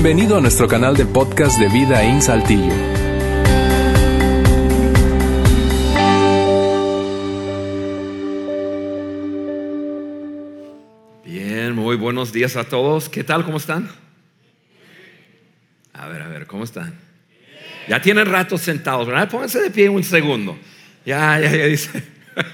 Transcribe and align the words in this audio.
Bienvenido 0.00 0.36
a 0.36 0.40
nuestro 0.40 0.68
canal 0.68 0.96
de 0.96 1.04
podcast 1.06 1.58
de 1.58 1.68
Vida 1.70 2.04
en 2.04 2.22
Saltillo. 2.22 2.72
Bien, 11.24 11.74
muy 11.74 11.96
buenos 11.96 12.32
días 12.32 12.54
a 12.54 12.62
todos. 12.62 13.08
¿Qué 13.08 13.24
tal? 13.24 13.44
¿Cómo 13.44 13.56
están? 13.56 13.90
A 15.92 16.06
ver, 16.06 16.22
a 16.22 16.28
ver, 16.28 16.46
¿cómo 16.46 16.62
están? 16.62 16.96
Ya 17.88 18.00
tienen 18.00 18.26
rato 18.26 18.56
sentados, 18.56 19.04
¿verdad? 19.08 19.28
Pónganse 19.28 19.60
de 19.60 19.70
pie 19.72 19.88
un 19.88 20.04
segundo. 20.04 20.56
Ya, 21.04 21.40
ya, 21.40 21.50
ya 21.50 21.64
dice. 21.64 22.04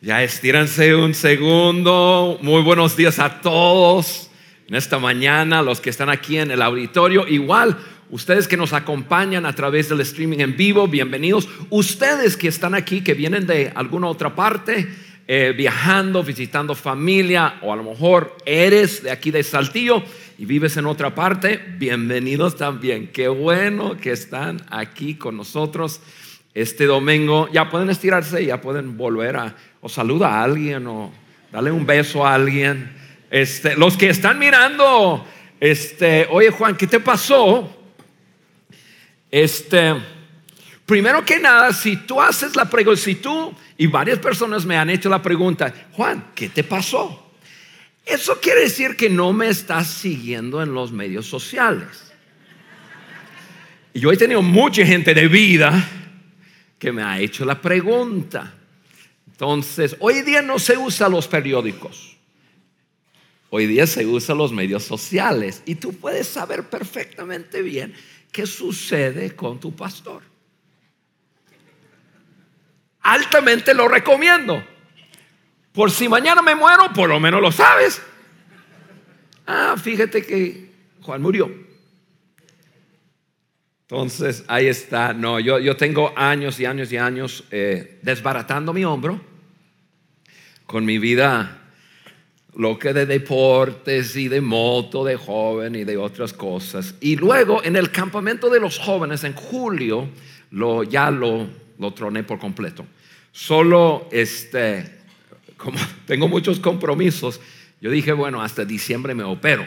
Ya 0.00 0.22
estíranse 0.22 0.94
un 0.94 1.12
segundo. 1.12 2.38
Muy 2.40 2.62
buenos 2.62 2.96
días 2.96 3.18
a 3.18 3.42
todos 3.42 4.29
en 4.70 4.76
esta 4.76 5.00
mañana, 5.00 5.62
los 5.62 5.80
que 5.80 5.90
están 5.90 6.08
aquí 6.08 6.38
en 6.38 6.52
el 6.52 6.62
auditorio. 6.62 7.26
Igual, 7.26 7.76
ustedes 8.08 8.46
que 8.46 8.56
nos 8.56 8.72
acompañan 8.72 9.44
a 9.44 9.52
través 9.52 9.88
del 9.88 10.00
streaming 10.00 10.38
en 10.38 10.56
vivo, 10.56 10.86
bienvenidos. 10.86 11.48
Ustedes 11.70 12.36
que 12.36 12.46
están 12.46 12.76
aquí, 12.76 13.00
que 13.00 13.14
vienen 13.14 13.48
de 13.48 13.72
alguna 13.74 14.06
otra 14.06 14.36
parte, 14.36 14.88
eh, 15.26 15.52
viajando, 15.56 16.22
visitando 16.22 16.76
familia, 16.76 17.58
o 17.62 17.72
a 17.72 17.76
lo 17.76 17.82
mejor 17.82 18.36
eres 18.46 19.02
de 19.02 19.10
aquí 19.10 19.32
de 19.32 19.42
Saltillo 19.42 20.04
y 20.38 20.44
vives 20.44 20.76
en 20.76 20.86
otra 20.86 21.16
parte, 21.16 21.60
bienvenidos 21.76 22.56
también. 22.56 23.08
Qué 23.08 23.26
bueno 23.26 23.96
que 23.96 24.12
están 24.12 24.62
aquí 24.70 25.16
con 25.16 25.36
nosotros 25.36 26.00
este 26.54 26.86
domingo. 26.86 27.48
Ya 27.52 27.68
pueden 27.70 27.90
estirarse, 27.90 28.46
ya 28.46 28.60
pueden 28.60 28.96
volver 28.96 29.36
a 29.36 29.56
o 29.80 29.88
saluda 29.88 30.28
a 30.28 30.44
alguien 30.44 30.86
o 30.86 31.10
dale 31.50 31.72
un 31.72 31.84
beso 31.86 32.24
a 32.24 32.34
alguien. 32.34 32.99
Este, 33.30 33.76
los 33.76 33.96
que 33.96 34.10
están 34.10 34.40
mirando, 34.40 35.24
este, 35.60 36.26
oye 36.30 36.50
Juan, 36.50 36.76
¿qué 36.76 36.88
te 36.88 36.98
pasó? 36.98 37.76
Este, 39.30 39.94
primero 40.84 41.24
que 41.24 41.38
nada, 41.38 41.72
si 41.72 41.96
tú 41.96 42.20
haces 42.20 42.56
la 42.56 42.68
pregunta, 42.68 43.00
si 43.00 43.14
tú 43.14 43.54
y 43.78 43.86
varias 43.86 44.18
personas 44.18 44.66
me 44.66 44.76
han 44.76 44.90
hecho 44.90 45.08
la 45.08 45.22
pregunta, 45.22 45.72
Juan, 45.92 46.32
¿qué 46.34 46.48
te 46.48 46.64
pasó? 46.64 47.30
Eso 48.04 48.40
quiere 48.40 48.62
decir 48.62 48.96
que 48.96 49.08
no 49.08 49.32
me 49.32 49.48
estás 49.48 49.86
siguiendo 49.86 50.60
en 50.60 50.74
los 50.74 50.90
medios 50.90 51.26
sociales. 51.26 52.12
Y 53.94 54.00
yo 54.00 54.10
he 54.10 54.16
tenido 54.16 54.42
mucha 54.42 54.84
gente 54.84 55.14
de 55.14 55.28
vida 55.28 55.88
que 56.80 56.90
me 56.90 57.04
ha 57.04 57.20
hecho 57.20 57.44
la 57.44 57.60
pregunta. 57.60 58.54
Entonces, 59.30 59.96
hoy 60.00 60.22
día 60.22 60.42
no 60.42 60.58
se 60.58 60.76
usa 60.76 61.08
los 61.08 61.28
periódicos. 61.28 62.16
Hoy 63.52 63.66
día 63.66 63.86
se 63.88 64.06
usa 64.06 64.34
los 64.36 64.52
medios 64.52 64.84
sociales 64.84 65.62
y 65.66 65.74
tú 65.74 65.92
puedes 65.92 66.28
saber 66.28 66.70
perfectamente 66.70 67.62
bien 67.62 67.92
qué 68.30 68.46
sucede 68.46 69.34
con 69.34 69.58
tu 69.58 69.74
pastor. 69.74 70.22
Altamente 73.00 73.74
lo 73.74 73.88
recomiendo. 73.88 74.64
Por 75.72 75.90
si 75.90 76.08
mañana 76.08 76.42
me 76.42 76.54
muero, 76.54 76.92
por 76.94 77.08
lo 77.08 77.18
menos 77.18 77.42
lo 77.42 77.50
sabes. 77.50 78.00
Ah, 79.46 79.74
fíjate 79.76 80.24
que 80.24 80.70
Juan 81.02 81.20
murió. 81.20 81.50
Entonces, 83.82 84.44
ahí 84.46 84.68
está. 84.68 85.12
No, 85.12 85.40
yo, 85.40 85.58
yo 85.58 85.76
tengo 85.76 86.12
años 86.16 86.60
y 86.60 86.66
años 86.66 86.92
y 86.92 86.98
años 86.98 87.42
eh, 87.50 87.98
desbaratando 88.02 88.72
mi 88.72 88.84
hombro 88.84 89.20
con 90.66 90.84
mi 90.84 90.98
vida 90.98 91.59
lo 92.56 92.78
que 92.78 92.92
de 92.92 93.06
deportes 93.06 94.16
y 94.16 94.28
de 94.28 94.40
moto 94.40 95.04
de 95.04 95.16
joven 95.16 95.74
y 95.74 95.84
de 95.84 95.96
otras 95.96 96.32
cosas. 96.32 96.94
Y 97.00 97.16
luego 97.16 97.62
en 97.62 97.76
el 97.76 97.90
campamento 97.90 98.50
de 98.50 98.60
los 98.60 98.78
jóvenes 98.78 99.24
en 99.24 99.34
julio 99.34 100.08
lo, 100.50 100.82
ya 100.82 101.10
lo, 101.10 101.46
lo 101.78 101.92
troné 101.92 102.22
por 102.24 102.38
completo. 102.38 102.84
Solo 103.32 104.08
este, 104.10 104.98
como 105.56 105.78
tengo 106.06 106.28
muchos 106.28 106.58
compromisos, 106.60 107.40
yo 107.80 107.90
dije, 107.90 108.12
bueno, 108.12 108.42
hasta 108.42 108.64
diciembre 108.64 109.14
me 109.14 109.24
opero. 109.24 109.66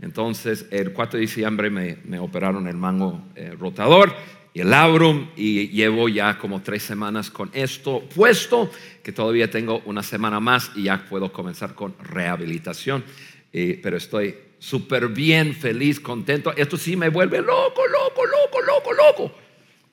Entonces, 0.00 0.66
el 0.70 0.92
4 0.92 1.18
de 1.18 1.20
diciembre 1.22 1.70
me, 1.70 1.98
me 2.04 2.18
operaron 2.20 2.68
el 2.68 2.76
mango 2.76 3.20
eh, 3.34 3.54
rotador 3.58 4.14
el 4.60 4.70
labrum 4.70 5.28
y 5.36 5.68
llevo 5.68 6.08
ya 6.08 6.38
como 6.38 6.62
tres 6.62 6.82
semanas 6.82 7.30
con 7.30 7.50
esto 7.52 8.02
puesto, 8.14 8.70
que 9.02 9.12
todavía 9.12 9.50
tengo 9.50 9.82
una 9.84 10.02
semana 10.02 10.40
más 10.40 10.70
y 10.74 10.84
ya 10.84 11.04
puedo 11.08 11.32
comenzar 11.32 11.74
con 11.74 11.94
rehabilitación. 11.98 13.04
Eh, 13.52 13.78
pero 13.82 13.96
estoy 13.96 14.34
súper 14.58 15.08
bien, 15.08 15.54
feliz, 15.54 16.00
contento. 16.00 16.52
Esto 16.56 16.76
sí 16.76 16.96
me 16.96 17.08
vuelve 17.08 17.38
loco, 17.38 17.86
loco, 17.86 18.26
loco, 18.26 18.60
loco, 18.60 18.92
loco. 18.92 19.34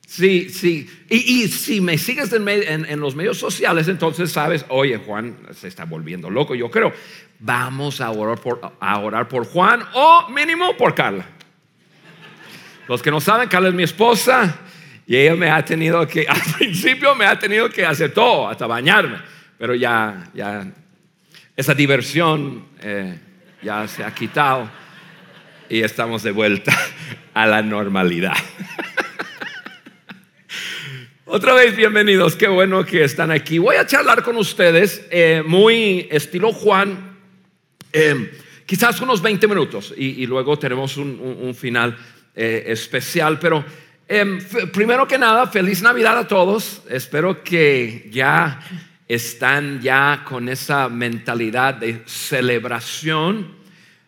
Sí, 0.05 0.49
sí. 0.49 0.87
Y, 1.09 1.47
si 1.47 1.81
me 1.81 1.97
sigues 1.97 2.31
en, 2.31 2.99
los 2.99 3.15
medios 3.15 3.37
sociales, 3.37 3.87
entonces 3.87 4.31
sabes, 4.31 4.65
oye, 4.69 4.97
Juan 4.97 5.37
se 5.51 5.67
está 5.67 5.85
volviendo 5.85 6.29
loco, 6.29 6.53
yo 6.53 6.69
creo. 6.69 6.93
Vamos 7.39 8.01
a 8.01 8.11
orar 8.11 8.39
por, 8.39 8.61
a 8.79 8.99
orar 8.99 9.27
por 9.27 9.45
Juan 9.45 9.81
o 9.93 10.29
mínimo 10.29 10.77
por 10.77 10.93
Carla. 10.93 11.34
Los 12.87 13.01
que 13.01 13.09
no 13.09 13.19
saben, 13.19 13.49
Carla 13.49 13.69
es 13.69 13.73
mi 13.73 13.81
esposa 13.83 14.59
y 15.07 15.15
ella 15.15 15.35
me 15.35 15.49
ha 15.49 15.65
tenido 15.65 16.07
que, 16.07 16.25
al 16.27 16.41
principio 16.57 17.15
me 17.15 17.25
ha 17.25 17.37
tenido 17.37 17.69
que 17.69 17.85
hacer 17.85 18.13
todo, 18.13 18.47
hasta 18.47 18.67
bañarme, 18.67 19.17
pero 19.57 19.73
ya, 19.73 20.29
ya, 20.33 20.67
esa 21.55 21.73
diversión 21.73 22.65
eh, 22.81 23.17
ya 23.63 23.87
se 23.87 24.03
ha 24.03 24.13
quitado 24.13 24.69
y 25.67 25.81
estamos 25.81 26.21
de 26.21 26.31
vuelta 26.31 26.77
a 27.33 27.47
la 27.47 27.63
normalidad. 27.63 28.35
Otra 31.25 31.55
vez, 31.55 31.75
bienvenidos, 31.75 32.35
qué 32.35 32.47
bueno 32.47 32.85
que 32.85 33.03
están 33.03 33.31
aquí. 33.31 33.57
Voy 33.57 33.77
a 33.77 33.87
charlar 33.87 34.21
con 34.21 34.37
ustedes 34.37 35.07
eh, 35.09 35.41
muy 35.43 36.07
estilo 36.11 36.53
Juan, 36.53 37.17
eh, 37.91 38.31
quizás 38.67 39.01
unos 39.01 39.23
20 39.23 39.47
minutos 39.47 39.91
y, 39.97 40.23
luego 40.27 40.59
tenemos 40.59 40.97
un 40.97 41.55
final 41.55 41.97
eh, 42.35 42.65
especial. 42.67 43.39
Pero 43.39 43.63
em, 44.07 44.39
primero 44.71 45.07
que 45.07 45.17
nada, 45.17 45.47
feliz 45.47 45.81
Navidad 45.81 46.17
a 46.17 46.27
todos. 46.27 46.81
Espero 46.89 47.43
que 47.43 48.09
ya 48.11 48.59
están 49.07 49.81
ya 49.81 50.23
con 50.27 50.49
esa 50.49 50.89
mentalidad 50.89 51.75
de 51.75 52.01
celebración 52.05 53.53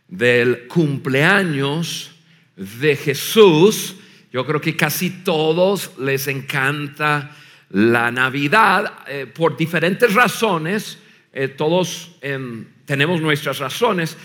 del 0.08 0.68
cumpleaños 0.68 2.12
de 2.56 2.96
Jesús. 2.96 3.96
Yo 4.32 4.46
creo 4.46 4.60
que 4.60 4.76
casi 4.76 5.10
todos 5.24 5.92
les 6.00 6.28
encanta 6.28 7.32
la 7.70 8.12
Navidad 8.12 9.00
eh, 9.08 9.26
por 9.26 9.58
diferentes 9.58 10.14
razones. 10.14 10.98
Eh, 11.34 11.50
todos 11.50 12.18
em, 12.22 12.66
tenemos 12.86 13.22
nuestras 13.22 13.60
razones, 13.60 14.18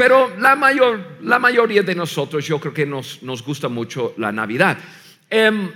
pero 0.00 0.34
la, 0.38 0.56
mayor, 0.56 1.18
la 1.20 1.38
mayoría 1.38 1.82
de 1.82 1.94
nosotros 1.94 2.46
yo 2.46 2.58
creo 2.58 2.72
que 2.72 2.86
nos, 2.86 3.22
nos 3.22 3.44
gusta 3.44 3.68
mucho 3.68 4.14
la 4.16 4.32
Navidad. 4.32 4.78
Em, 5.28 5.70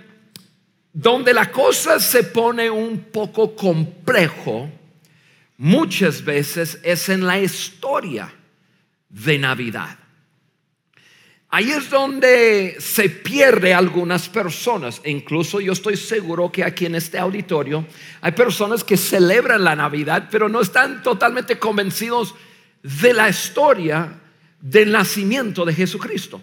donde 0.95 1.35
la 1.35 1.51
cosa 1.51 2.01
se 2.01 2.25
pone 2.25 2.71
un 2.71 3.01
poco 3.13 3.55
complejo, 3.55 4.71
muchas 5.59 6.25
veces 6.25 6.81
es 6.83 7.11
en 7.11 7.27
la 7.27 7.39
historia 7.39 8.33
de 9.11 9.39
Navidad. 9.39 9.99
Ahí 11.51 11.71
es 11.71 11.91
donde 11.91 12.77
se 12.79 13.11
pierde 13.11 13.75
algunas 13.75 14.31
personas. 14.31 15.03
E 15.05 15.11
incluso 15.11 15.61
yo 15.61 15.75
estoy 15.75 15.99
seguro 15.99 16.51
que 16.51 16.65
aquí 16.65 16.87
en 16.87 16.95
este 16.95 17.19
auditorio 17.19 17.85
hay 18.23 18.33
personas 18.33 18.85
que 18.85 18.97
celebran 18.97 19.65
la 19.65 19.77
Navidad, 19.77 20.29
pero 20.31 20.49
no 20.49 20.63
están 20.63 21.03
totalmente 21.03 21.59
convencidos 21.59 22.35
de 22.85 23.15
la 23.15 23.31
historia 23.31 24.21
del 24.61 24.93
nacimiento 24.93 25.65
de 25.65 25.75
Jesucristo. 25.75 26.41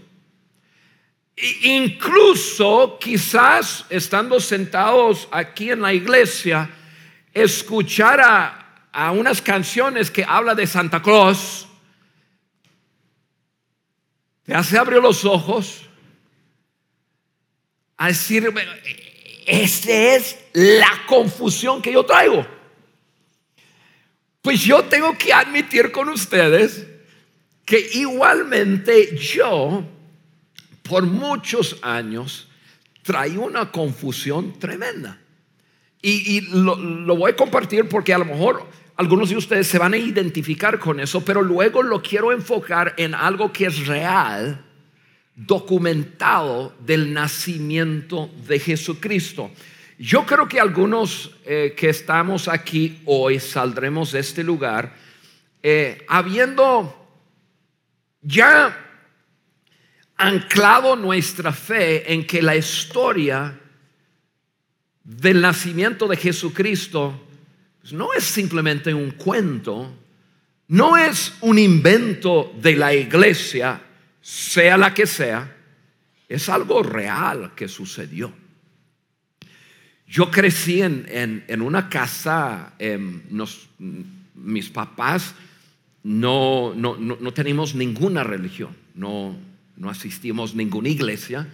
E 1.36 1.70
incluso 1.76 2.98
quizás 3.00 3.86
estando 3.90 4.40
sentados 4.40 5.28
aquí 5.32 5.70
en 5.70 5.82
la 5.82 5.94
iglesia, 5.94 6.70
escuchar 7.34 8.20
a, 8.20 8.88
a 8.92 9.12
unas 9.12 9.42
canciones 9.42 10.10
que 10.10 10.26
habla 10.28 10.56
de 10.56 10.66
Santa 10.66 11.02
Claus, 11.02 11.68
te 14.44 14.56
hace 14.56 14.78
abrir 14.80 15.00
los 15.00 15.24
ojos 15.24 15.84
a 17.98 18.08
decir, 18.08 18.52
esta 19.46 19.92
es 19.92 20.40
la 20.54 21.06
confusión 21.06 21.84
que 21.84 21.94
yo 21.94 22.04
traigo. 22.04 22.61
Pues 24.52 24.66
yo 24.66 24.84
tengo 24.84 25.18
que 25.18 25.32
admitir 25.32 25.94
con 25.94 26.10
ustedes 26.10 26.86
que 27.64 27.90
igualmente 27.94 29.16
yo, 29.16 29.82
por 30.84 31.04
muchos 31.04 31.78
años, 31.82 32.50
traí 33.02 33.38
una 33.38 33.72
confusión 33.72 34.60
tremenda. 34.60 35.22
Y, 36.02 36.42
lo, 36.52 36.76
lo, 36.76 37.16
voy 37.16 37.32
a 37.32 37.36
compartir 37.38 37.88
porque 37.88 38.14
a 38.14 38.18
lo 38.18 38.26
mejor 38.26 38.68
algunos 38.98 39.30
de 39.30 39.38
ustedes 39.38 39.68
se 39.68 39.80
van 39.80 39.94
a 39.94 39.98
identificar 39.98 40.80
con 40.80 41.00
eso, 41.00 41.24
pero 41.24 41.42
luego 41.42 41.82
lo 41.82 42.02
quiero 42.02 42.34
enfocar 42.34 42.94
en 42.98 43.16
algo 43.16 43.54
que 43.54 43.68
es 43.68 43.88
real 43.88 44.66
documentado 45.34 46.76
del 46.86 47.14
nacimiento 47.14 48.30
de 48.50 48.60
Jesucristo. 48.60 49.50
Yo 50.02 50.26
creo 50.26 50.48
que 50.48 50.60
algunos 50.60 51.30
eh, 51.46 51.76
que 51.78 51.90
estamos 51.90 52.48
aquí 52.48 53.04
hoy 53.06 53.40
saldremos 53.40 54.14
de 54.14 54.22
este 54.22 54.44
lugar 54.44 54.96
eh, 55.62 56.04
habiendo 56.08 57.08
ya 58.20 58.76
anclado 60.18 60.96
nuestra 60.96 61.54
fe 61.54 62.12
en 62.12 62.26
que 62.26 62.42
la 62.42 62.56
historia 62.56 63.60
del 65.04 65.40
nacimiento 65.40 66.08
de 66.08 66.18
Jesucristo 66.18 67.22
pues, 67.80 67.94
no 67.94 68.12
es 68.14 68.24
simplemente 68.24 68.96
un 68.96 69.12
cuento, 69.12 69.94
no 70.70 70.98
es 70.98 71.32
un 71.42 71.60
invento 71.60 72.52
de 72.60 72.76
la 72.76 72.92
iglesia, 72.92 73.80
sea 74.20 74.78
la 74.78 74.96
que 74.96 75.06
sea, 75.06 75.56
es 76.28 76.50
algo 76.50 76.82
real 76.82 77.54
que 77.56 77.68
sucedió. 77.68 78.41
Yo 80.12 80.30
crecí 80.30 80.82
en, 80.82 81.62
una 81.62 81.88
casa, 81.88 82.74
em, 82.80 83.22
mis 84.36 84.70
papás 84.70 85.34
no, 86.04 86.74
no, 86.76 86.98
no, 86.98 87.32
tenemos 87.32 87.76
ninguna 87.76 88.22
religión, 88.22 88.76
no, 88.94 89.38
no 89.78 89.90
asistimos 89.90 90.52
a 90.52 90.58
ninguna 90.58 90.90
iglesia, 90.90 91.48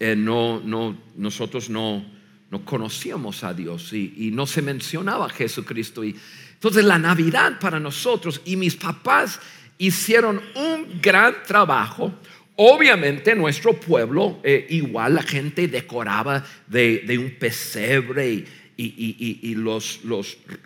eh, 0.00 0.16
no, 0.16 0.62
no, 0.64 0.96
nosotros 1.16 1.68
no, 1.68 2.02
no 2.50 2.64
conocíamos 2.64 3.44
a 3.44 3.52
Dios 3.52 3.92
y, 3.92 4.30
no 4.32 4.46
se 4.46 4.62
mencionaba 4.62 5.26
a 5.26 5.28
Jesucristo. 5.28 6.02
Y, 6.04 6.16
entonces 6.54 6.86
la 6.86 6.98
Navidad 6.98 7.58
para 7.60 7.78
nosotros 7.78 8.40
y 8.46 8.56
mis 8.56 8.76
papás 8.76 9.38
hicieron 9.76 10.40
un 10.54 11.02
gran 11.02 11.34
trabajo. 11.46 12.14
Obviamente 12.56 13.34
nuestro 13.34 13.72
pueblo, 13.74 14.40
eh, 14.44 14.66
igual 14.70 15.16
la 15.16 15.22
gente 15.22 15.66
decoraba 15.66 16.44
de, 16.68 17.18
un 17.18 17.32
pesebre 17.32 18.44
y, 18.76 19.54
los, 19.56 20.00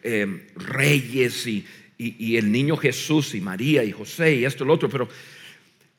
eh, 0.02 0.46
reyes 0.56 1.46
y, 1.46 1.64
el 2.36 2.52
niño 2.52 2.76
Jesús 2.76 3.34
y 3.34 3.40
María 3.40 3.82
y 3.84 3.92
José 3.92 4.34
y 4.34 4.44
esto 4.44 4.64
y 4.64 4.66
lo 4.66 4.74
otro, 4.74 4.88
pero 4.88 5.08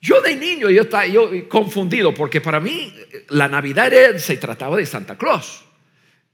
yo 0.01 0.21
de 0.21 0.35
niño 0.35 0.69
yo 0.69 0.83
estaba 0.83 1.05
yo 1.07 1.29
confundido 1.49 2.13
porque 2.13 2.39
para 2.39 2.59
mí 2.59 2.93
la 3.29 3.47
Navidad 3.47 3.91
se 4.17 4.37
trataba 4.37 4.77
de 4.77 4.85
Santa 4.85 5.17
Claus. 5.17 5.65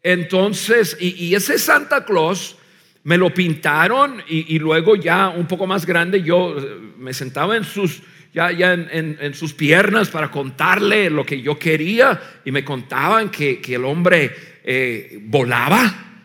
Entonces, 0.04 0.96
y, 1.00 1.34
ese 1.34 1.58
Santa 1.58 2.06
Claus 2.06 2.58
me 3.04 3.18
lo 3.18 3.34
pintaron 3.34 4.22
y, 4.28 4.60
luego 4.60 4.96
ya 4.96 5.30
un 5.30 5.48
poco 5.48 5.66
más 5.66 5.86
grande 5.86 6.22
yo 6.22 6.58
eh, 6.60 6.80
me 7.00 7.12
sentaba 7.12 7.58
en 7.58 7.63
sus, 7.63 8.04
ya, 8.36 8.52
ya 8.52 8.74
en, 8.74 9.34
sus 9.34 9.54
piernas 9.54 10.10
para 10.10 10.30
contarle 10.30 11.10
lo 11.10 11.26
que 11.26 11.42
yo 11.42 11.58
quería 11.58 12.22
y 12.44 12.52
me 12.52 12.66
contaban 12.66 13.32
que, 13.32 13.62
el 13.66 13.86
hombre 13.86 14.30
eh, 14.66 15.20
volaba 15.22 16.20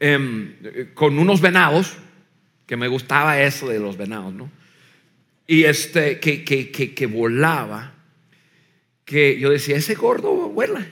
em, 0.00 0.54
con 0.94 1.18
unos 1.18 1.42
venados 1.42 1.98
que 2.66 2.78
me 2.78 2.88
gustaba 2.88 3.38
eso 3.42 3.68
de 3.68 3.78
los 3.78 3.98
venados, 3.98 4.32
¿no? 4.32 4.50
Y 5.46 5.64
este, 5.64 6.18
que, 6.20 6.42
que, 6.42 6.70
que, 6.70 7.06
volaba, 7.06 7.92
que 9.04 9.38
yo 9.38 9.50
decía, 9.50 9.76
ese 9.76 9.94
gordo 9.94 10.32
vuela. 10.32 10.86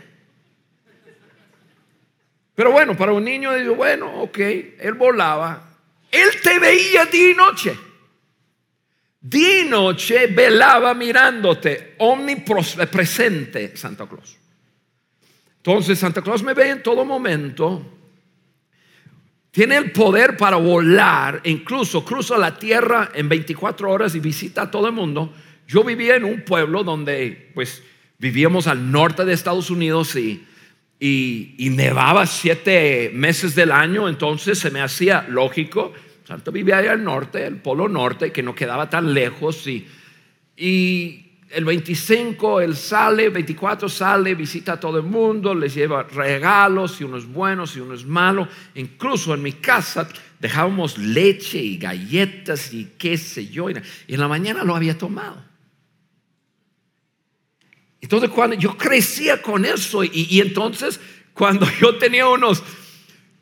Pero 2.55 2.71
bueno, 2.71 2.95
para 2.99 3.15
un 3.15 3.25
niño, 3.25 3.51
bueno, 3.75 4.21
ok, 4.21 4.39
él 4.79 4.95
volaba. 4.95 5.71
Él 6.13 6.29
te 6.43 6.59
veía 6.59 7.07
día 7.07 7.31
y 7.31 7.35
noche. 7.35 7.77
Y 9.31 9.69
noche 9.69 10.27
velaba 10.27 10.95
mirándote, 10.95 11.95
omnipresente 11.99 13.77
Santa 13.77 14.07
Claus. 14.07 14.37
Entonces 15.57 15.99
Santa 15.99 16.21
Claus 16.23 16.43
me 16.43 16.55
ve 16.55 16.71
en 16.71 16.83
todo 16.83 17.05
momento 17.05 17.95
tiene 19.55 19.77
el 19.77 19.93
poder 19.93 20.37
para 20.37 20.57
volar, 20.57 21.41
incluso 21.45 22.05
cruza 22.05 22.37
la 22.37 22.59
tierra 22.59 23.13
en 23.15 23.29
24 23.29 23.89
horas 23.89 24.13
y 24.17 24.19
visita 24.19 24.63
a 24.63 24.71
todo 24.73 24.89
el 24.89 24.93
mundo. 24.93 25.33
Yo 25.69 25.85
vivía 25.85 26.17
en 26.17 26.25
un 26.25 26.43
pueblo 26.43 26.83
donde 26.83 27.53
pues 27.55 27.81
vivíamos 28.19 28.67
al 28.67 28.91
norte 28.91 29.25
de 29.25 29.33
Estados 29.33 29.71
Unidos 29.71 30.17
y, 30.17 30.45
y, 30.99 31.71
nevaba 31.71 32.27
siete 32.27 33.13
meses 33.15 33.55
del 33.55 33.71
año, 33.71 34.09
entonces 34.09 34.59
se 34.59 34.73
me 34.73 34.81
hacía 34.81 35.25
lógico. 35.29 35.93
Santo 36.25 36.51
vivía 36.51 36.79
allá 36.79 36.93
al 36.93 37.05
norte, 37.05 37.47
el 37.47 37.57
polo 37.57 37.89
norte, 37.89 38.33
que 38.33 38.43
no 38.43 38.55
quedaba 38.55 38.89
tan 38.89 39.13
lejos 39.13 39.67
y, 39.67 39.87
y 40.57 41.25
el 41.51 41.65
25 41.65 42.63
él 42.63 42.75
sale, 42.77 43.29
24 43.29 43.89
sale, 43.89 44.35
visita 44.35 44.73
a 44.73 44.81
todo 44.81 44.99
el 44.99 45.05
mundo, 45.05 45.55
les 45.55 45.75
lleva 45.75 46.03
regalos 46.03 47.01
y 47.01 47.05
unos 47.05 47.27
buenos 47.27 47.77
y 47.77 47.81
unos 47.81 48.07
malos. 48.07 48.49
Incluso 48.75 49.35
en 49.35 49.43
mi 49.43 49.53
casa 49.53 50.09
dejábamos 50.41 50.99
leche 50.99 51.59
y 51.59 51.77
galletas 51.77 52.73
y 52.73 52.93
qué 52.99 53.17
sé 53.17 53.47
yo. 53.47 53.71
Y 53.71 53.75
en 54.15 54.21
la 54.21 54.27
mañana 54.27 54.65
lo 54.65 54.75
había 54.75 54.97
tomado. 54.97 55.45
Entonces 58.01 58.31
cuando 58.31 58.57
yo 58.57 58.77
crecía 58.77 59.41
con 59.41 59.65
eso 59.65 60.03
y, 60.05 60.27
y 60.31 60.41
entonces 60.41 61.01
cuando 61.35 61.67
yo 61.81 61.97
tenía 61.99 62.27
unos 62.29 62.63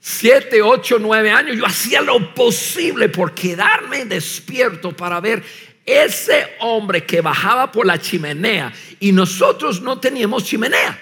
7, 0.05 0.61
8, 0.63 0.97
9 0.99 1.31
años, 1.31 1.57
yo 1.57 1.65
hacía 1.65 2.01
lo 2.01 2.35
posible 2.35 3.09
por 3.09 3.35
quedarme 3.35 4.05
despierto 4.05 4.91
para 4.91 5.21
ver 5.21 5.45
ese 5.87 6.57
hombre 6.59 7.05
que 7.05 7.21
bajaba 7.21 7.71
por 7.71 7.87
la 7.87 8.01
chimenea 8.01 8.73
y 8.99 9.13
nosotros 9.13 9.81
no 9.81 10.01
teníamos 10.01 10.45
chimenea. 10.45 10.99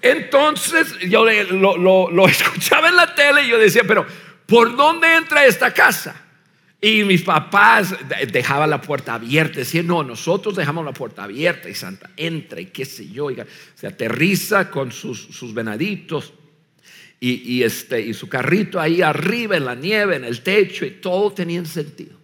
Entonces 0.00 0.98
yo 1.00 1.26
lo, 1.26 2.28
escuchaba 2.28 2.88
en 2.88 2.96
la 2.96 3.14
tele 3.14 3.42
y 3.42 3.48
yo 3.48 3.58
decía, 3.58 3.82
pero 3.86 4.06
¿por 4.46 4.74
dónde 4.74 5.16
entra 5.16 5.44
esta 5.44 5.74
casa? 5.74 6.27
Y 6.80 7.02
mis 7.02 7.22
papás 7.22 7.94
dejaban 8.30 8.70
la 8.70 8.80
puerta 8.80 9.14
abierta, 9.14 9.58
decían, 9.58 9.88
no, 9.88 10.04
nosotros 10.04 10.54
dejamos 10.54 10.84
la 10.84 10.92
puerta 10.92 11.24
abierta 11.24 11.68
y 11.68 11.74
Santa 11.74 12.10
entra 12.16 12.60
y 12.60 12.66
qué 12.66 12.84
sé 12.84 13.08
yo, 13.08 13.30
se 13.74 13.86
aterriza 13.86 14.70
con 14.70 14.92
sus, 14.92 15.20
sus 15.20 15.52
venaditos 15.52 16.32
y, 17.18 17.56
y, 17.56 17.62
este, 17.64 18.00
y 18.00 18.14
su 18.14 18.28
carrito 18.28 18.80
ahí 18.80 19.02
arriba 19.02 19.56
en 19.56 19.64
la 19.64 19.74
nieve, 19.74 20.14
en 20.14 20.24
el 20.24 20.40
techo 20.40 20.86
y 20.86 20.92
todo 20.92 21.32
tenía 21.32 21.64
sentido. 21.64 22.16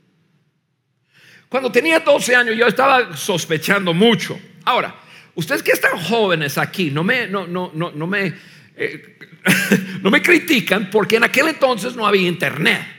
Cuando 1.49 1.73
tenía 1.73 1.99
12 1.99 2.37
años 2.37 2.56
yo 2.56 2.68
estaba 2.68 3.16
sospechando 3.16 3.92
mucho. 3.92 4.38
Ahora, 4.64 4.94
ustedes 5.34 5.64
que 5.64 5.73
están 5.73 5.99
jóvenes 5.99 6.58
aquí, 6.58 6.92
no 6.92 7.02
me, 7.02 7.26
no, 7.26 7.49
no, 7.49 7.73
no, 7.75 7.90
no 7.90 8.06
me, 8.06 8.32
eh, 8.76 9.18
no 10.00 10.12
me 10.12 10.23
critican 10.23 10.90
porque 10.90 11.16
en 11.16 11.25
aquel 11.25 11.49
entonces 11.49 11.96
no 11.96 12.06
había 12.06 12.28
internet. 12.28 12.93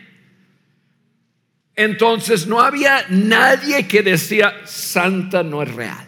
Entonces 1.75 2.47
no 2.47 2.61
había 2.61 3.05
nadie 3.09 3.87
que 3.87 4.01
decía 4.01 4.61
Santa 4.65 5.43
no 5.43 5.61
es 5.61 5.73
real. 5.73 6.07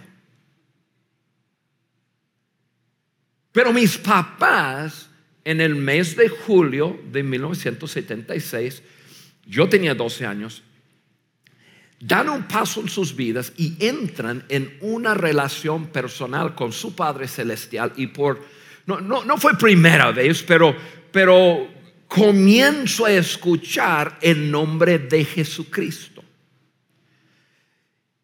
Pero 3.51 3.73
mis 3.73 3.97
papás, 3.97 5.09
en 5.43 5.61
el 5.61 5.75
mes 5.75 6.15
de 6.15 6.29
julio 6.29 6.99
de 7.11 7.23
1976, 7.23 8.83
yo 9.47 9.67
tenía 9.67 9.95
12 9.95 10.25
años, 10.25 10.63
dan 11.99 12.29
un 12.29 12.43
paso 12.43 12.81
en 12.81 12.89
sus 12.89 13.15
vidas 13.15 13.53
y 13.57 13.75
entran 13.79 14.43
en 14.49 14.77
una 14.81 15.15
relación 15.15 15.87
personal 15.87 16.53
con 16.53 16.71
su 16.71 16.95
Padre 16.95 17.27
Celestial 17.27 17.93
y 17.95 18.07
por, 18.07 18.45
no, 18.85 19.01
no, 19.01 19.37
fue 19.37 19.57
primera 19.57 20.11
vez, 20.11 20.43
pero, 20.43 20.75
pero 21.11 21.67
comienzo 22.07 23.05
a 23.05 23.11
escuchar 23.11 24.17
el 24.21 24.49
nombre 24.49 24.99
de 24.99 25.25
Jesucristo. 25.25 26.23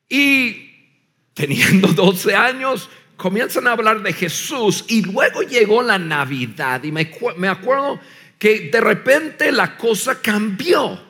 Y 0.10 0.72
teniendo 1.34 1.88
12 1.94 2.36
años, 2.36 2.90
comienzan 3.18 3.68
a 3.68 3.74
hablar 3.74 4.02
de 4.02 4.13
Jesús 4.13 4.86
y 4.88 5.02
luego 5.02 5.42
llegó 5.42 5.82
la 5.82 5.98
Navidad 5.98 6.84
y 6.84 6.92
me, 6.92 7.12
me 7.38 7.48
acuerdo 7.48 8.00
que 8.40 8.70
de 8.72 8.82
repente 8.82 9.52
la 9.52 9.78
cosa 9.78 10.22
cambió. 10.22 11.02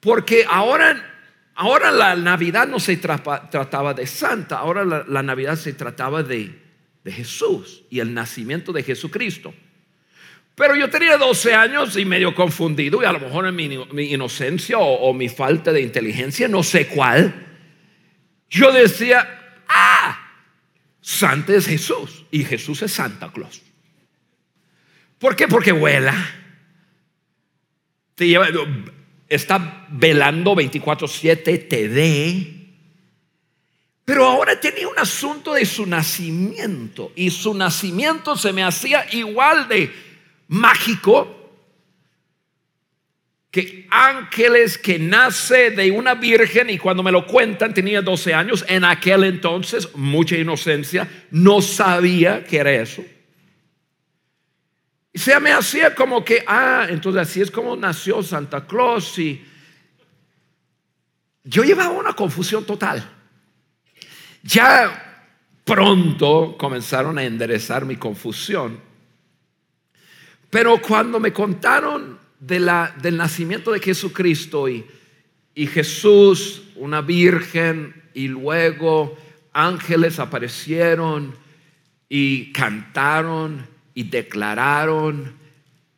Porque 0.00 0.44
ahora 0.48 1.12
Ahora 1.54 1.90
la 1.90 2.16
Navidad 2.16 2.66
no 2.66 2.80
se 2.80 2.96
trataba 2.96 3.94
de 3.94 4.06
Santa, 4.06 4.58
ahora 4.58 4.84
la, 4.84 5.22
Navidad 5.22 5.56
se 5.56 5.74
trataba 5.74 6.22
de, 6.22 6.60
Jesús 7.04 7.82
y 7.90 7.98
el 7.98 8.14
nacimiento 8.14 8.72
de 8.72 8.82
Jesucristo. 8.82 9.52
Pero 10.54 10.76
yo 10.76 10.90
tenía 10.90 11.16
12 11.16 11.54
años 11.54 11.96
y 11.96 12.04
medio 12.04 12.34
confundido 12.34 13.02
y 13.02 13.06
a 13.06 13.12
lo 13.12 13.20
mejor 13.20 13.46
en 13.46 13.56
mi, 13.56 13.64
inocencia 14.12 14.78
o, 14.78 15.12
mi 15.14 15.28
falta 15.28 15.72
de 15.72 15.80
inteligencia, 15.80 16.46
no 16.46 16.62
sé 16.62 16.88
cuál, 16.88 17.46
yo 18.50 18.70
decía, 18.70 19.62
ah, 19.68 20.18
Santa 21.00 21.54
es 21.54 21.66
Jesús 21.66 22.24
y 22.30 22.44
Jesús 22.44 22.82
es 22.82 22.92
Santa 22.92 23.32
Claus. 23.32 23.62
¿Por 25.18 25.36
qué? 25.36 25.48
Porque 25.48 25.72
vuela. 25.72 26.14
Te 28.14 28.28
lleva, 28.28 28.48
está 29.28 29.86
velando 29.88 30.54
24/7, 30.54 31.68
te 31.68 31.88
ve 31.88 32.68
Pero 34.04 34.26
ahora 34.26 34.60
tenía 34.60 34.86
un 34.86 34.98
asunto 34.98 35.54
de 35.54 35.64
su 35.64 35.86
nacimiento 35.86 37.12
y 37.16 37.30
su 37.30 37.54
nacimiento 37.54 38.36
se 38.36 38.52
me 38.52 38.62
hacía 38.62 39.06
igual 39.12 39.66
de 39.68 40.11
mágico 40.48 41.42
que 43.52 43.86
ángeles 43.90 44.78
que 44.78 44.98
nace 44.98 45.70
de 45.72 45.90
una 45.90 46.14
virgen 46.14 46.70
y 46.70 46.78
cuando 46.78 47.02
me 47.02 47.12
lo 47.12 47.26
cuentan 47.26 47.74
tenía 47.74 48.00
12 48.00 48.32
años, 48.32 48.64
en 48.66 48.82
aquel 48.82 49.24
entonces 49.24 49.94
mucha 49.94 50.36
inocencia, 50.36 51.06
no 51.30 51.60
sabía 51.60 52.44
que 52.44 52.56
era 52.56 52.72
eso. 52.72 53.04
Y 55.12 55.18
se 55.18 55.38
me 55.38 55.52
hacía 55.52 55.94
como 55.94 56.24
que, 56.24 56.42
ah, 56.46 56.86
entonces 56.88 57.20
así 57.20 57.42
es 57.42 57.50
como 57.50 57.76
nació 57.76 58.22
Santa 58.22 58.66
Claus 58.66 59.18
y 59.18 59.44
yo 61.44 61.62
llevaba 61.62 61.90
una 61.90 62.14
confusión 62.14 62.64
total. 62.64 63.06
Ya 64.42 65.26
pronto 65.64 66.56
comenzaron 66.58 67.18
a 67.18 67.24
enderezar 67.24 67.84
mi 67.84 67.96
confusión, 67.96 68.80
pero 70.52 70.82
cuando 70.82 71.18
me 71.18 71.32
contaron 71.32 72.18
del 72.38 73.16
nacimiento 73.16 73.72
de 73.72 73.80
Jesucristo 73.80 74.68
y, 74.68 74.84
y 75.54 75.66
Jesús, 75.66 76.64
una 76.76 77.00
virgen, 77.00 78.02
y 78.12 78.28
luego 78.28 79.16
ángeles 79.54 80.18
aparecieron 80.18 81.34
y 82.06 82.52
cantaron 82.52 83.66
y 83.94 84.02
declararon 84.02 85.34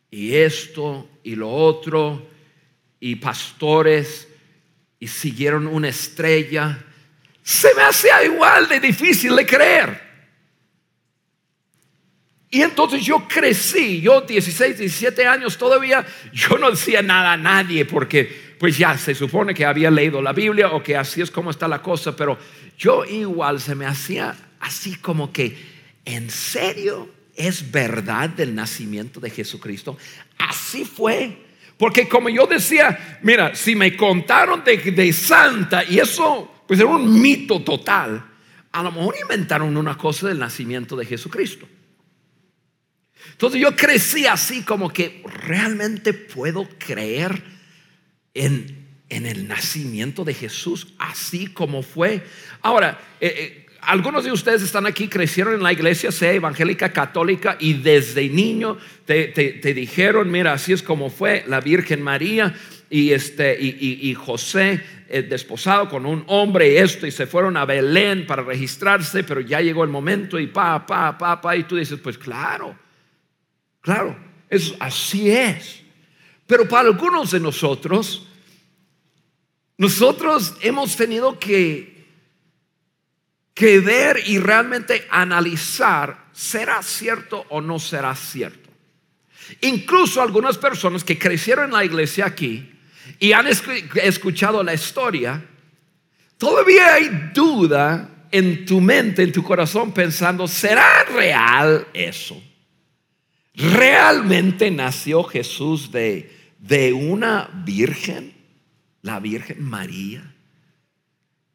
y 0.08 0.36
esto 0.36 1.08
y 1.24 1.34
lo 1.34 1.50
otro 1.50 2.24
y 3.00 3.16
pastores 3.16 4.28
y 5.00 5.08
siguieron 5.08 5.66
una 5.66 5.88
estrella. 5.88 6.78
Se 7.42 7.74
me 7.74 7.82
hacía 7.82 8.24
igual 8.24 8.68
de 8.68 8.78
difícil 8.78 9.34
de 9.34 9.46
creer. 9.46 10.13
Y 12.54 12.62
entonces 12.62 13.04
yo 13.04 13.26
crecí, 13.26 14.00
yo 14.00 14.20
16, 14.20 14.78
17 14.78 15.26
años 15.26 15.58
todavía, 15.58 16.06
yo 16.32 16.56
no 16.56 16.70
decía 16.70 17.02
nada 17.02 17.32
a 17.32 17.36
nadie 17.36 17.84
porque 17.84 18.54
pues 18.60 18.78
ya 18.78 18.96
se 18.96 19.12
supone 19.12 19.52
que 19.52 19.64
había 19.64 19.90
leído 19.90 20.22
la 20.22 20.32
Biblia 20.32 20.70
o 20.70 20.80
que 20.80 20.96
así 20.96 21.20
es 21.20 21.32
como 21.32 21.50
está 21.50 21.66
la 21.66 21.82
cosa, 21.82 22.14
pero 22.14 22.38
yo 22.78 23.04
igual 23.06 23.60
se 23.60 23.74
me 23.74 23.86
hacía 23.86 24.36
así 24.60 24.94
como 24.94 25.32
que, 25.32 25.56
¿en 26.04 26.30
serio 26.30 27.08
es 27.34 27.72
verdad 27.72 28.30
del 28.30 28.54
nacimiento 28.54 29.18
de 29.18 29.30
Jesucristo? 29.30 29.98
Así 30.38 30.84
fue. 30.84 31.36
Porque 31.76 32.08
como 32.08 32.28
yo 32.28 32.46
decía, 32.46 33.18
mira, 33.22 33.56
si 33.56 33.74
me 33.74 33.96
contaron 33.96 34.62
de, 34.62 34.76
de 34.76 35.12
Santa 35.12 35.82
y 35.82 35.98
eso 35.98 36.62
pues 36.68 36.78
era 36.78 36.88
un 36.88 37.20
mito 37.20 37.62
total, 37.62 38.24
a 38.70 38.82
lo 38.84 38.92
mejor 38.92 39.16
inventaron 39.20 39.76
una 39.76 39.98
cosa 39.98 40.28
del 40.28 40.38
nacimiento 40.38 40.94
de 40.94 41.04
Jesucristo. 41.04 41.66
Entonces 43.32 43.60
yo 43.60 43.74
crecí 43.74 44.26
así 44.26 44.62
como 44.62 44.92
que 44.92 45.22
realmente 45.46 46.12
puedo 46.12 46.68
creer 46.78 47.42
en, 48.34 48.84
el 49.08 49.46
nacimiento 49.46 50.24
de 50.24 50.34
Jesús, 50.34 50.88
así 50.98 51.46
como 51.46 51.82
fue. 51.82 52.22
Ahora, 52.62 52.98
eh, 53.20 53.34
eh, 53.36 53.66
algunos 53.86 54.24
de 54.24 54.32
ustedes 54.32 54.62
están 54.62 54.86
aquí, 54.86 55.08
crecieron 55.08 55.54
en 55.54 55.62
la 55.62 55.72
iglesia, 55.72 56.10
sea 56.10 56.32
evangélica, 56.32 56.92
católica, 56.92 57.56
y 57.60 57.74
desde 57.74 58.28
niño 58.28 58.78
te, 59.04 59.74
dijeron, 59.74 60.30
mira, 60.30 60.52
así 60.54 60.72
es 60.72 60.82
como 60.82 61.10
fue 61.10 61.44
la 61.46 61.60
Virgen 61.60 62.02
María 62.02 62.54
y, 62.90 63.12
este, 63.12 63.56
y, 63.60 64.14
José 64.14 64.80
eh, 65.08 65.22
desposado 65.22 65.88
con 65.88 66.06
un 66.06 66.24
hombre, 66.28 66.78
esto, 66.80 67.06
y 67.06 67.10
se 67.10 67.26
fueron 67.26 67.56
a 67.56 67.64
Belén 67.64 68.26
para 68.26 68.42
registrarse, 68.42 69.22
pero 69.22 69.40
ya 69.40 69.60
llegó 69.60 69.84
el 69.84 69.90
momento 69.90 70.38
y 70.38 70.46
pa, 70.46 70.86
pa, 70.86 71.16
pa, 71.16 71.40
pa, 71.40 71.56
y 71.56 71.64
tú 71.64 71.76
dices, 71.76 71.98
pues 72.02 72.18
claro, 72.18 72.76
Claro, 73.84 74.16
es, 74.48 74.74
así 74.80 75.30
es. 75.30 75.82
Pero 76.46 76.66
para 76.66 76.88
algunos 76.88 77.32
de 77.32 77.38
nosotros, 77.38 78.26
nosotros 79.76 80.54
hemos 80.62 80.96
tenido 80.96 81.38
que, 81.38 82.06
que 83.52 83.80
ver 83.80 84.22
y 84.26 84.38
realmente 84.38 85.06
analizar, 85.10 86.28
¿será 86.32 86.82
cierto 86.82 87.44
o 87.50 87.60
no 87.60 87.78
será 87.78 88.16
cierto? 88.16 88.70
Incluso 89.60 90.22
algunas 90.22 90.56
personas 90.56 91.04
que 91.04 91.18
crecieron 91.18 91.66
en 91.66 91.72
la 91.72 91.84
iglesia 91.84 92.24
aquí 92.24 92.72
y 93.18 93.32
han 93.32 93.48
escuchado 93.48 94.62
la 94.62 94.72
historia, 94.72 95.44
todavía 96.38 96.94
hay 96.94 97.30
duda 97.34 98.26
en 98.30 98.64
tu 98.64 98.80
mente, 98.80 99.22
en 99.22 99.30
tu 99.30 99.42
corazón, 99.42 99.92
pensando, 99.92 100.48
¿será 100.48 101.04
real 101.04 101.86
eso? 101.92 102.42
¿Realmente 103.54 104.70
nació 104.70 105.22
Jesús 105.22 105.92
de, 105.92 106.54
de 106.58 106.92
una 106.92 107.50
virgen? 107.64 108.34
La 109.02 109.20
Virgen 109.20 109.62
María. 109.62 110.34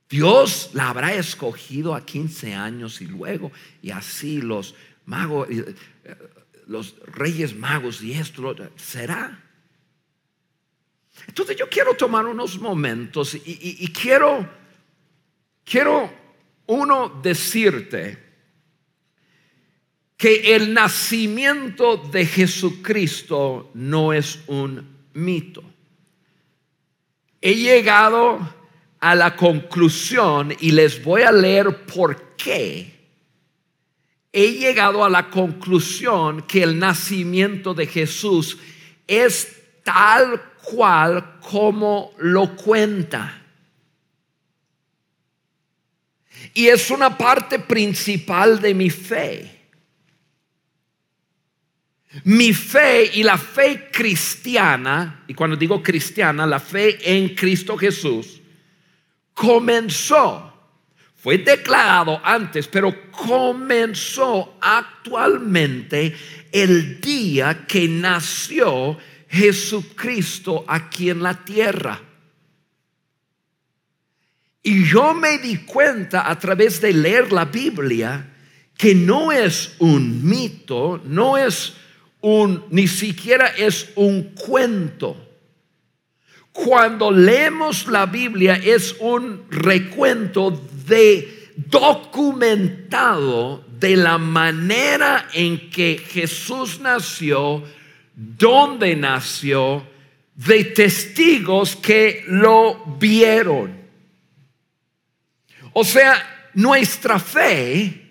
Dios 0.07 0.69
la 0.73 0.89
habrá 0.89 1.13
escogido 1.13 1.93
a 1.93 2.05
15 2.05 2.53
años 2.53 3.01
y 3.01 3.05
luego, 3.05 3.51
y 3.81 3.91
así 3.91 4.41
los 4.41 4.75
magos, 5.05 5.49
eh, 5.49 5.75
los 6.67 6.95
reyes 7.07 7.55
magos 7.55 8.01
y 8.01 8.13
esto, 8.13 8.55
¿será? 8.75 9.43
Entonces 11.27 11.57
yo 11.57 11.67
quiero 11.69 11.95
tomar 11.95 12.25
unos 12.25 12.59
momentos 12.59 13.35
y, 13.35 13.41
y 13.45 13.87
quiero, 13.91 14.47
quiero 15.63 16.11
uno 16.67 17.19
decirte, 17.21 18.28
que 20.19 20.53
el 20.53 20.73
nacimiento 20.73 21.95
de 21.95 22.25
Jesucristo 22.25 23.71
no 23.73 24.11
es 24.11 24.41
un 24.47 24.85
mito. 25.13 25.63
He 27.39 27.55
llegado 27.55 28.37
a 28.99 29.15
la 29.15 29.37
conclusión 29.37 30.53
y 30.59 30.71
les 30.71 31.01
voy 31.01 31.21
a 31.21 31.31
leer 31.31 31.85
por 31.85 32.35
qué. 32.35 32.99
He 34.33 34.51
llegado 34.55 35.05
a 35.05 35.09
la 35.09 35.29
conclusión 35.29 36.41
que 36.41 36.63
el 36.63 36.77
nacimiento 36.77 37.73
de 37.73 37.87
Jesús 37.87 38.57
es 39.07 39.55
tal 39.85 40.41
cual 40.61 41.39
como 41.39 42.11
lo 42.17 42.57
cuenta. 42.57 43.41
Y 46.53 46.67
es 46.67 46.91
una 46.91 47.17
parte 47.17 47.57
principal 47.57 48.59
de 48.59 48.73
mi 48.73 48.89
fe. 48.89 49.58
Mi 52.23 52.53
fe 52.53 53.11
y 53.13 53.23
la 53.23 53.37
fe 53.37 53.89
cristiana, 53.91 55.23
y 55.27 55.33
cuando 55.35 55.55
digo 55.55 55.83
cristiana, 55.83 56.47
la 56.47 56.59
fe 56.59 56.97
en 57.03 57.35
Cristo 57.35 57.77
Jesús, 57.77 58.41
comenzó, 59.33 60.51
fue 61.15 61.37
declarado 61.37 62.19
antes, 62.23 62.67
pero 62.67 63.11
comenzó 63.11 64.57
actualmente 64.59 66.15
el 66.51 66.99
día 66.99 67.65
que 67.67 67.87
nació 67.87 68.97
Jesucristo 69.29 70.65
aquí 70.67 71.11
en 71.11 71.21
la 71.21 71.45
tierra. 71.45 72.01
Y 74.63 74.83
yo 74.83 75.13
me 75.13 75.37
di 75.37 75.57
cuenta 75.57 76.29
a 76.29 76.39
través 76.39 76.81
de 76.81 76.91
leer 76.91 77.31
la 77.31 77.45
Biblia 77.45 78.33
que 78.75 78.95
no 78.95 79.31
es 79.31 79.75
un 79.79 80.27
mito, 80.27 81.01
no 81.05 81.37
es 81.37 81.75
un, 82.21 82.65
ni 82.69 82.87
siquiera 82.87 83.47
es 83.47 83.89
un 83.95 84.35
cuento. 84.35 85.17
Cuando 86.51 87.11
leemos 87.11 87.87
la 87.87 88.05
Biblia 88.05 88.55
es 88.55 88.95
un 88.99 89.45
recuento 89.49 90.51
de 90.87 91.53
documentado 91.55 93.63
de 93.79 93.95
la 93.95 94.17
manera 94.17 95.27
en 95.33 95.69
que 95.69 95.97
Jesús 95.97 96.79
nació, 96.79 97.63
dónde 98.15 98.95
nació, 98.95 99.87
de 100.35 100.65
testigos 100.65 101.75
que 101.75 102.23
lo 102.27 102.83
vieron. 102.97 103.79
O 105.73 105.83
sea, 105.83 106.49
nuestra 106.53 107.19
fe 107.19 108.09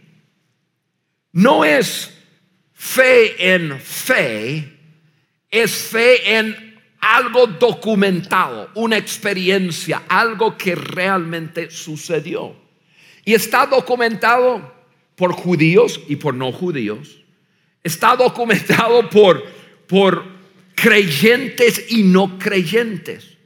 no 1.33 1.65
es 1.65 2.18
Fe 2.81 3.55
en 3.55 3.81
fe 3.81 4.79
es 5.51 5.73
fe 5.73 6.39
en 6.39 6.81
algo 7.01 7.49
documentado, 7.49 8.71
una 8.77 8.97
experiencia, 8.97 10.05
algo 10.09 10.57
que 10.57 10.77
realmente 10.77 11.73
sucedió. 11.73 12.55
Y 13.25 13.35
está 13.35 13.67
documentado 13.67 14.73
por 15.17 15.33
judíos 15.33 16.01
y 16.07 16.15
por 16.15 16.35
no 16.35 16.53
judíos. 16.53 17.19
Está 17.83 18.15
documentado 18.15 19.11
por, 19.11 19.45
por 19.89 20.25
creyentes 20.77 21.85
y 21.89 22.05
no 22.05 22.39
creyentes. 22.39 23.37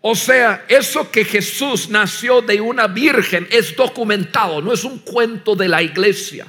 O 0.00 0.14
sea, 0.14 0.64
eso 0.68 1.10
que 1.10 1.24
Jesús 1.24 1.88
nació 1.88 2.42
de 2.42 2.60
una 2.60 2.86
virgen 2.86 3.48
es 3.50 3.74
documentado, 3.74 4.62
no 4.62 4.72
es 4.72 4.84
un 4.84 5.00
cuento 5.00 5.56
de 5.56 5.66
la 5.66 5.82
iglesia. 5.82 6.46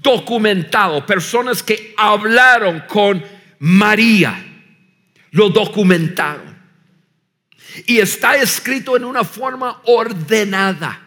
Documentado, 0.00 1.04
personas 1.04 1.62
que 1.62 1.94
hablaron 1.96 2.84
con 2.86 3.24
María, 3.58 4.44
lo 5.32 5.48
documentaron. 5.48 6.56
Y 7.86 7.98
está 7.98 8.36
escrito 8.36 8.96
en 8.96 9.04
una 9.04 9.24
forma 9.24 9.82
ordenada, 9.84 11.04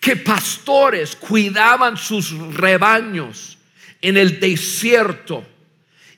que 0.00 0.16
pastores 0.16 1.14
cuidaban 1.16 1.96
sus 1.96 2.32
rebaños 2.54 3.58
en 4.00 4.16
el 4.16 4.40
desierto 4.40 5.46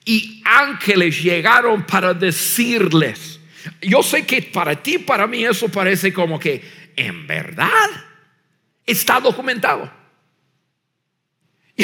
y 0.05 0.43
ángeles 0.45 1.23
llegaron 1.23 1.85
para 1.85 2.15
decirles, 2.15 3.41
yo 3.81 4.03
sé 4.03 4.27
que 4.27 4.43
para 4.43 4.81
ti, 4.83 4.99
para 4.99 5.27
mí 5.27 5.45
eso 5.45 5.69
parece 5.69 6.13
como 6.13 6.39
que 6.39 6.63
en 6.97 7.27
verdad 7.27 7.89
está 8.85 9.21
documentado. 9.21 10.02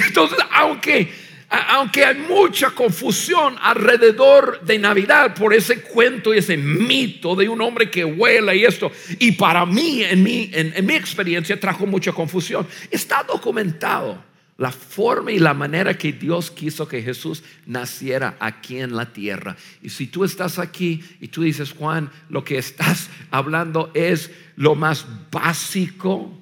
Entonces, 0.06 0.38
aunque, 0.52 1.12
aunque 1.48 2.04
hay 2.04 2.16
mucha 2.16 2.70
confusión 2.70 3.56
alrededor 3.60 4.60
de 4.62 4.78
Navidad 4.78 5.34
por 5.34 5.54
ese 5.54 5.80
cuento 5.80 6.34
y 6.34 6.38
ese 6.38 6.56
mito 6.56 7.34
de 7.34 7.48
un 7.48 7.60
hombre 7.60 7.90
que 7.90 8.04
vuela 8.04 8.54
y 8.54 8.64
esto, 8.64 8.92
y 9.18 9.32
para 9.32 9.64
mí, 9.66 10.02
en 10.02 10.22
mi, 10.22 10.50
en 10.52 10.86
mi 10.86 10.94
experiencia, 10.94 11.58
trajo 11.58 11.86
mucha 11.86 12.12
confusión, 12.12 12.66
está 12.90 13.22
documentado 13.22 14.28
la 14.58 14.72
forma 14.72 15.30
y 15.30 15.38
la 15.38 15.54
manera 15.54 15.96
que 15.96 16.12
Dios 16.12 16.50
quiso 16.50 16.88
que 16.88 17.00
Jesús 17.00 17.44
naciera 17.64 18.36
aquí 18.40 18.80
en 18.80 18.94
la 18.96 19.12
tierra. 19.12 19.56
Y 19.82 19.88
si 19.88 20.08
tú 20.08 20.24
estás 20.24 20.58
aquí 20.58 21.02
y 21.20 21.28
tú 21.28 21.42
dices, 21.42 21.72
Juan, 21.72 22.10
lo 22.28 22.42
que 22.42 22.58
estás 22.58 23.08
hablando 23.30 23.92
es 23.94 24.32
lo 24.56 24.74
más 24.74 25.06
básico, 25.30 26.36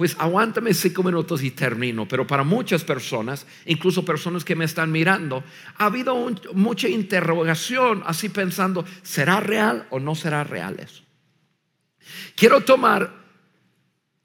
pues 0.00 0.16
aguántame 0.18 0.72
cinco 0.72 1.02
minutos 1.02 1.42
y 1.42 1.50
termino. 1.50 2.08
Pero 2.08 2.26
para 2.26 2.42
muchas 2.42 2.84
personas, 2.84 3.46
incluso 3.66 4.02
personas 4.02 4.46
que 4.46 4.56
me 4.56 4.64
están 4.64 4.90
mirando, 4.90 5.44
ha 5.76 5.84
habido 5.84 6.16
mucha 6.54 6.88
interrogación 6.88 8.02
así 8.06 8.30
pensando, 8.30 8.86
¿será 9.02 9.40
real 9.40 9.86
o 9.90 10.00
no 10.00 10.14
será 10.14 10.42
real 10.42 10.80
eso? 10.80 11.02
Quiero 12.34 12.62
tomar 12.62 13.12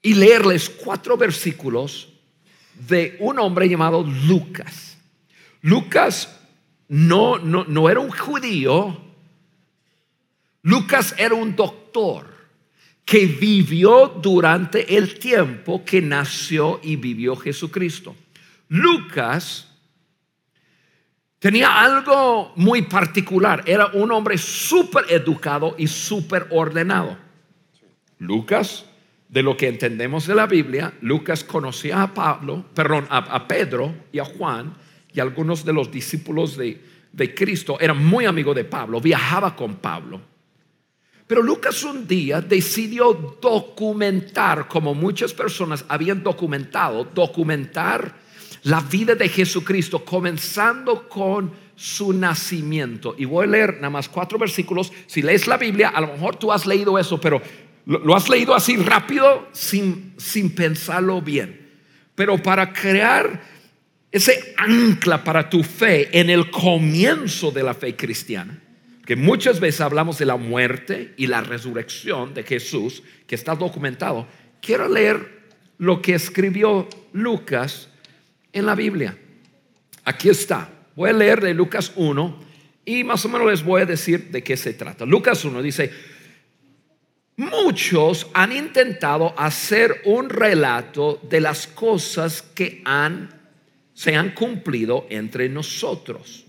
y 0.00 0.14
leerles 0.14 0.70
cuatro 0.70 1.18
versículos 1.18 2.08
de 2.88 3.18
un 3.20 3.38
hombre 3.38 3.68
llamado 3.68 4.02
Lucas. 4.02 4.96
Lucas 5.60 6.40
no, 6.88 7.36
no, 7.36 7.64
no 7.64 7.90
era 7.90 8.00
un 8.00 8.12
judío, 8.12 8.98
Lucas 10.62 11.14
era 11.18 11.34
un 11.34 11.54
doctor 11.54 12.35
que 13.06 13.26
vivió 13.26 14.18
durante 14.20 14.96
el 14.96 15.20
tiempo 15.20 15.84
que 15.84 16.02
nació 16.02 16.80
y 16.82 16.96
vivió 16.96 17.36
Jesucristo. 17.36 18.16
Lucas 18.68 19.68
tenía 21.38 21.80
algo 21.80 22.52
muy 22.56 22.82
particular, 22.82 23.62
era 23.64 23.86
un 23.94 24.10
hombre 24.10 24.36
súper 24.36 25.04
educado 25.08 25.76
y 25.78 25.86
súper 25.86 26.48
ordenado. 26.50 27.16
Lucas 28.18 28.84
de 29.28 29.42
lo 29.44 29.56
que 29.56 29.68
entendemos 29.68 30.26
de 30.26 30.34
la 30.34 30.48
Biblia, 30.48 30.92
Lucas 31.00 31.44
conocía 31.44 32.02
a 32.02 32.12
Pablo, 32.12 32.64
perdón, 32.74 33.06
a, 33.08 33.46
Pedro 33.46 33.94
y 34.10 34.18
a 34.18 34.24
Juan 34.24 34.74
y 35.12 35.20
algunos 35.20 35.64
de 35.64 35.72
los 35.72 35.92
discípulos 35.92 36.56
de, 36.56 36.82
de 37.12 37.34
Cristo. 37.36 37.78
Era 37.78 37.94
muy 37.94 38.24
amigo 38.24 38.52
de 38.52 38.64
Pablo, 38.64 39.00
viajaba 39.00 39.54
con 39.54 39.76
Pablo. 39.76 40.35
Pero 41.26 41.42
Lucas 41.42 41.82
un 41.82 42.06
día 42.06 42.40
decidió 42.40 43.36
documentar, 43.40 44.68
como 44.68 44.94
muchas 44.94 45.34
personas 45.34 45.84
habían 45.88 46.22
documentado, 46.22 47.04
documentar 47.04 48.14
la 48.62 48.80
vida 48.80 49.14
de 49.14 49.28
Jesucristo, 49.28 50.04
comenzando 50.04 51.08
con 51.08 51.52
su 51.74 52.12
nacimiento. 52.12 53.14
Y 53.18 53.24
voy 53.24 53.46
a 53.46 53.50
leer 53.50 53.74
nada 53.76 53.90
más 53.90 54.08
cuatro 54.08 54.38
versículos. 54.38 54.92
Si 55.06 55.20
lees 55.20 55.46
la 55.46 55.56
Biblia, 55.56 55.88
a 55.90 56.00
lo 56.00 56.08
mejor 56.08 56.36
tú 56.36 56.52
has 56.52 56.66
leído 56.66 56.98
eso, 56.98 57.20
pero 57.20 57.42
lo, 57.86 58.16
has 58.16 58.28
leído 58.28 58.54
así 58.54 58.76
rápido 58.76 59.48
sin, 59.52 60.14
sin 60.16 60.54
pensarlo 60.54 61.20
bien. 61.20 61.70
Pero 62.14 62.42
para 62.42 62.72
crear 62.72 63.42
ese 64.10 64.54
ancla 64.56 65.22
para 65.22 65.50
tu 65.50 65.62
fe 65.62 66.18
en 66.18 66.30
el 66.30 66.50
comienzo 66.50 67.50
de 67.50 67.62
la 67.62 67.74
fe 67.74 67.94
cristiana, 67.94 68.58
que 69.06 69.16
muchas 69.16 69.60
veces 69.60 69.80
hablamos 69.80 70.18
de 70.18 70.26
la 70.26 70.36
muerte 70.36 71.14
y 71.16 71.28
la 71.28 71.40
resurrección 71.40 72.34
de 72.34 72.42
Jesús, 72.42 73.04
que 73.28 73.36
está 73.36 73.54
documentado, 73.54 74.26
quiero 74.60 74.88
leer 74.88 75.46
lo 75.78 76.02
que 76.02 76.14
escribió 76.14 76.88
Lucas 77.12 77.88
en 78.52 78.66
la 78.66 78.74
Biblia. 78.74 79.16
Aquí 80.04 80.28
está. 80.28 80.68
Voy 80.96 81.10
a 81.10 81.12
leer 81.12 81.40
de 81.40 81.54
Lucas 81.54 81.92
1 81.94 82.40
y 82.84 83.04
más 83.04 83.24
o 83.24 83.28
menos 83.28 83.48
les 83.48 83.62
voy 83.62 83.82
a 83.82 83.86
decir 83.86 84.30
de 84.30 84.42
qué 84.42 84.56
se 84.56 84.74
trata. 84.74 85.06
Lucas 85.06 85.44
1 85.44 85.62
dice, 85.62 85.92
Muchos 87.36 88.28
han 88.32 88.50
intentado 88.50 89.38
hacer 89.38 90.00
un 90.04 90.30
relato 90.30 91.20
de 91.28 91.40
las 91.40 91.66
cosas 91.66 92.42
que 92.42 92.82
han, 92.84 93.28
se 93.92 94.16
han 94.16 94.30
cumplido 94.30 95.06
entre 95.10 95.48
nosotros. 95.48 96.45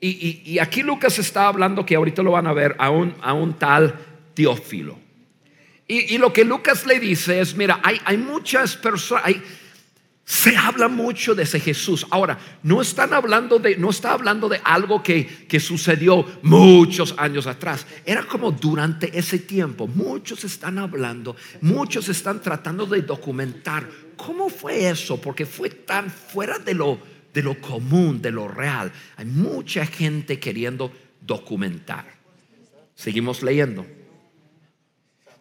Y, 0.00 0.58
aquí 0.58 0.82
Lucas 0.82 1.18
está 1.18 1.48
hablando 1.48 1.86
que 1.86 1.96
ahorita 1.96 2.22
lo 2.22 2.32
van 2.32 2.46
a 2.46 2.52
ver 2.52 2.76
a 2.78 2.90
un, 2.90 3.14
a 3.22 3.32
un 3.32 3.54
tal 3.54 3.94
Teófilo. 4.34 4.98
Y, 5.88 6.14
y, 6.14 6.18
lo 6.18 6.32
que 6.32 6.44
Lucas 6.44 6.86
le 6.86 7.00
dice 7.00 7.40
es, 7.40 7.56
mira, 7.56 7.80
hay, 7.82 8.00
hay 8.04 8.18
muchas 8.18 8.76
personas, 8.76 9.24
hay, 9.24 9.42
se 10.28 10.56
habla 10.56 10.88
mucho 10.88 11.36
de 11.36 11.44
ese 11.44 11.60
Jesús. 11.60 12.04
Ahora, 12.10 12.36
no 12.64 12.82
están 12.82 13.14
hablando 13.14 13.60
de, 13.60 13.76
no 13.76 13.90
está 13.90 14.10
hablando 14.10 14.48
de 14.48 14.60
algo 14.64 15.00
que, 15.00 15.24
que 15.46 15.60
sucedió 15.60 16.26
muchos 16.42 17.14
años 17.16 17.46
atrás. 17.46 17.86
Era 18.04 18.24
como 18.24 18.50
durante 18.50 19.16
ese 19.16 19.38
tiempo. 19.38 19.86
Muchos 19.86 20.42
están 20.42 20.78
hablando, 20.78 21.36
muchos 21.60 22.08
están 22.08 22.42
tratando 22.42 22.86
de 22.86 23.02
documentar 23.02 23.88
cómo 24.16 24.48
fue 24.48 24.88
eso, 24.88 25.20
porque 25.20 25.46
fue 25.46 25.70
tan 25.70 26.10
fuera 26.10 26.58
de 26.58 26.74
lo, 26.74 26.98
de 27.36 27.42
lo 27.42 27.60
común, 27.60 28.22
de 28.22 28.30
lo 28.30 28.48
real. 28.48 28.90
Hay 29.18 29.26
mucha 29.26 29.84
gente 29.84 30.40
queriendo 30.40 30.90
documentar. 31.20 32.06
Seguimos 32.94 33.42
leyendo. 33.42 33.86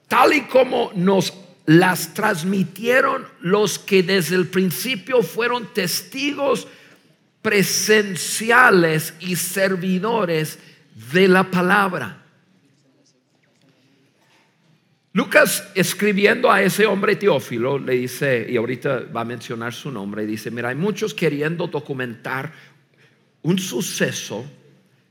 Tal 0.10 0.34
y 0.34 0.42
como 0.42 0.92
nos 0.94 1.34
las 1.66 2.14
transmitieron 2.14 3.26
los 3.40 3.80
que 3.80 4.04
desde 4.04 4.36
el 4.36 4.48
principio 4.48 5.24
fueron 5.24 5.74
testigos 5.74 6.68
presenciales 7.42 9.14
y 9.22 9.38
servidores 9.38 10.60
de 11.14 11.30
la 11.30 11.50
palabra. 11.50 12.25
Lucas 15.16 15.72
escribiendo 15.76 16.52
a 16.52 16.62
ese 16.62 16.86
hombre 16.86 17.16
Teófilo 17.16 17.80
le 17.80 17.94
dice, 17.94 18.48
y 18.50 18.58
ahorita 18.58 19.06
va 19.16 19.22
a 19.22 19.24
mencionar 19.24 19.74
su 19.74 19.90
nombre, 19.90 20.26
dice, 20.26 20.52
mira, 20.52 20.68
hay 20.68 20.76
muchos 20.76 21.14
queriendo 21.14 21.68
documentar 21.68 22.52
un 23.44 23.58
suceso 23.58 24.46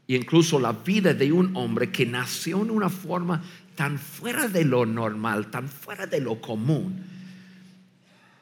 incluso 0.09 0.61
la 0.61 0.73
vida 0.73 1.15
de 1.15 1.33
un 1.33 1.57
hombre 1.57 1.91
que 1.91 2.05
nació 2.05 2.61
en 2.61 2.71
una 2.71 2.91
forma 2.91 3.43
tan 3.75 3.99
fuera 3.99 4.47
de 4.47 4.67
lo 4.67 4.85
normal, 4.85 5.51
tan 5.51 5.71
fuera 5.71 6.07
de 6.07 6.21
lo 6.21 6.39
común. 6.39 7.03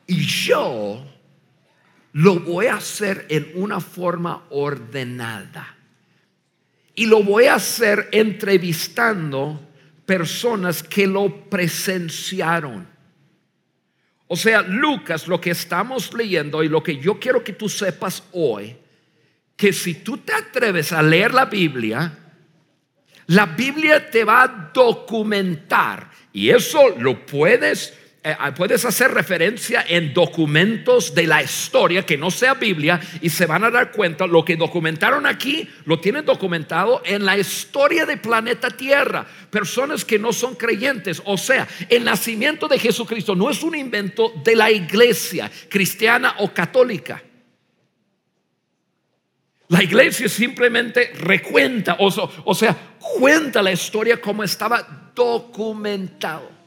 Y 0.09 0.16
yo 0.16 1.07
lo 2.14 2.40
voy 2.40 2.66
a 2.66 2.75
hacer 2.75 3.27
en 3.29 3.53
una 3.55 3.79
forma 3.79 4.46
ordenada. 4.51 5.77
Y 6.96 7.07
lo 7.07 7.22
voy 7.22 7.44
a 7.44 7.55
hacer 7.55 8.09
entrevistando 8.11 9.68
personas 10.12 10.83
que 10.83 11.07
lo 11.07 11.48
presenciaron. 11.48 12.87
O 14.27 14.37
sea, 14.37 14.61
Lucas, 14.61 15.27
lo 15.27 15.40
que 15.40 15.53
estamos 15.53 16.12
leyendo 16.12 16.62
y 16.62 16.68
lo 16.68 16.83
que 16.83 16.98
yo 16.98 17.18
quiero 17.18 17.42
que 17.42 17.55
tú 17.55 17.66
sepas 17.66 18.22
hoy, 18.33 18.77
que 19.57 19.72
si 19.72 19.94
tú 19.94 20.18
te 20.18 20.35
atreves 20.35 20.92
a 20.92 21.03
leer 21.03 21.33
la 21.33 21.46
Biblia, 21.46 22.12
la 23.29 23.46
Biblia 23.46 24.11
te 24.11 24.22
va 24.22 24.42
a 24.42 24.70
documentar 24.75 26.11
y 26.31 26.51
eso 26.51 26.90
lo 26.98 27.25
puedes 27.25 27.98
puedes 28.57 28.85
hacer 28.85 29.11
referencia 29.11 29.85
en 29.89 30.15
documentos 30.15 31.13
de 31.15 31.27
la 31.27 31.43
historia 31.43 32.07
que 32.07 32.17
no 32.17 32.31
sea 32.31 32.55
Biblia 32.55 33.01
y 33.21 33.29
se 33.31 33.47
van 33.47 33.65
a 33.65 33.71
dar 33.71 33.91
cuenta 33.91 34.29
lo 34.29 34.45
que 34.45 34.57
documentaron 34.57 35.27
aquí 35.27 35.69
lo 35.87 35.99
tienen 35.99 36.25
documentado 36.25 37.03
en 37.05 37.25
la 37.25 37.37
historia 37.37 38.07
del 38.07 38.21
planeta 38.21 38.71
Tierra. 38.71 39.27
Personas 39.51 40.05
que 40.05 40.21
no 40.21 40.33
son 40.33 40.55
creyentes, 40.55 41.21
o 41.25 41.37
sea, 41.37 41.67
el 41.89 42.05
nacimiento 42.05 42.69
de 42.69 42.79
Jesucristo 42.79 43.35
no 43.35 43.51
es 43.51 43.63
un 43.63 43.75
invento 43.75 44.33
de 44.45 44.55
la 44.55 44.71
iglesia 44.71 45.51
cristiana 45.69 46.37
o 46.39 46.55
católica. 46.55 47.21
La 49.67 49.83
iglesia 49.83 50.29
simplemente 50.29 51.13
recuenta, 51.15 51.97
o 51.99 52.55
sea, 52.55 52.77
cuenta 52.99 53.63
la 53.63 53.73
historia 53.73 54.21
como 54.21 54.45
estaba 54.45 55.11
documentado. 55.13 56.62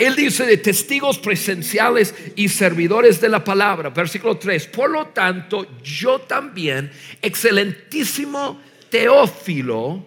Él 0.00 0.16
dice 0.16 0.46
de 0.46 0.56
testigos 0.56 1.18
presenciales 1.18 2.14
y 2.34 2.48
servidores 2.48 3.20
de 3.20 3.28
la 3.28 3.44
palabra, 3.44 3.90
versículo 3.90 4.38
3. 4.38 4.66
Por 4.68 4.90
lo 4.90 5.08
tanto, 5.08 5.66
yo 5.82 6.20
también, 6.20 6.90
excelentísimo 7.20 8.58
Teófilo, 8.88 10.02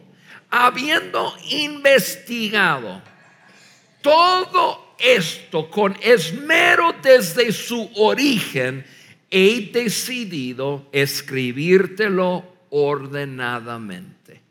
habiendo 0.50 1.36
investigado 1.52 3.04
todo 4.02 4.96
esto 4.98 5.70
con 5.70 5.96
esmero 6.02 6.96
desde 7.04 7.52
su 7.52 7.88
origen, 7.96 8.84
he 9.30 9.70
decidido 9.72 10.88
escribírtelo 10.92 12.44
ordenadamente. 12.72 14.43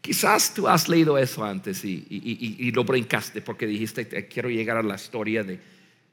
Quizás 0.00 0.54
tú 0.54 0.68
has 0.68 0.88
leído 0.88 1.18
eso 1.18 1.44
antes 1.44 1.84
y, 1.84 2.06
y- 2.08 2.56
y- 2.60 2.68
y 2.68 2.70
lo 2.72 2.84
brincaste 2.84 3.42
porque 3.42 3.66
dijiste, 3.66 4.04
"Te- 4.04 4.26
quiero 4.28 4.48
llegar 4.48 4.76
a 4.76 4.82
la 4.82 4.94
historia 4.94 5.42
de, 5.42 5.58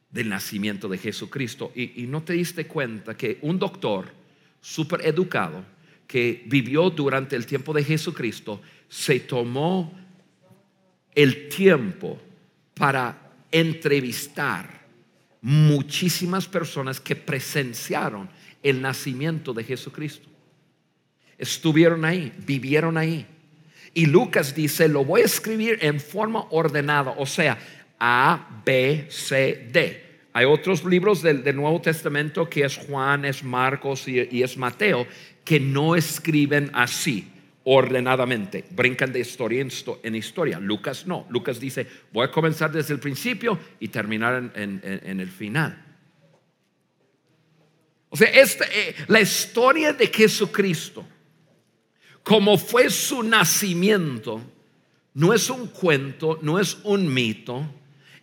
del 0.09 0.29
nacimiento 0.29 0.87
de 0.87 0.97
Jesucristo. 0.97 1.71
Y 1.75 2.05
no 2.07 2.23
te 2.23 2.33
diste 2.33 2.65
cuenta 2.67 3.15
que 3.15 3.37
un 3.41 3.59
doctor 3.59 4.11
súper 4.61 5.05
educado 5.05 5.63
que 6.07 6.43
vivió 6.47 6.89
durante 6.89 7.35
el 7.35 7.45
tiempo 7.45 7.73
de 7.73 7.83
Jesucristo 7.83 8.61
se 8.87 9.19
tomó 9.21 9.93
el 11.13 11.49
tiempo 11.49 12.19
para 12.73 13.31
entrevistar 13.51 14.85
muchísimas 15.41 16.47
personas 16.47 16.99
que 16.99 17.15
presenciaron 17.15 18.29
el 18.63 18.81
nacimiento 18.81 19.53
de 19.53 19.63
Jesucristo. 19.63 20.27
Estuvieron 21.37 22.03
ahí, 22.05 22.33
vivieron 22.45 22.97
ahí. 22.97 23.25
Y 23.95 24.05
Lucas 24.07 24.53
dice, 24.53 24.87
lo 24.87 25.03
voy 25.03 25.21
a 25.21 25.25
escribir 25.25 25.79
en 25.81 25.99
forma 25.99 26.45
ordenada, 26.51 27.15
o 27.17 27.25
sea, 27.25 27.57
A, 27.99 28.61
B, 28.65 29.07
C, 29.09 29.69
D. 29.71 30.03
Hay 30.33 30.43
otros 30.45 30.83
libros 30.83 31.21
del, 31.21 31.43
del 31.43 31.55
Nuevo 31.55 31.79
Testamento 31.81 32.47
que 32.49 32.65
es 32.65 32.75
Juan, 32.75 33.23
es 33.25 33.41
Marcos 33.41 34.07
y, 34.09 34.27
y 34.29 34.43
es 34.43 34.57
Mateo, 34.57 35.07
que 35.45 35.61
no 35.61 35.95
escriben 35.95 36.69
así, 36.73 37.31
ordenadamente. 37.63 38.65
Brincan 38.71 39.13
de 39.13 39.21
historia 39.21 39.61
en, 39.61 39.69
histo- 39.69 39.99
en 40.03 40.13
historia. 40.15 40.59
Lucas 40.59 41.07
no. 41.07 41.25
Lucas 41.29 41.57
dice, 41.57 41.87
voy 42.11 42.25
a 42.25 42.31
comenzar 42.31 42.73
desde 42.73 42.93
el 42.93 42.99
principio 42.99 43.57
y 43.79 43.87
terminar 43.87 44.51
en- 44.55 44.81
en 44.83 45.19
el 45.21 45.29
final. 45.31 45.81
O 48.09 48.17
sea, 48.17 48.27
esta, 48.29 48.65
eh, 48.65 48.93
la 49.07 49.21
historia 49.21 49.93
de 49.93 50.07
Jesucristo, 50.07 51.05
como 52.25 52.57
fue 52.57 52.89
su 52.89 53.21
nacimiento, 53.21 54.41
no 55.13 55.31
es 55.31 55.47
un 55.51 55.67
cuento, 55.67 56.39
no 56.41 56.59
es 56.59 56.75
un 56.83 57.13
mito. 57.13 57.63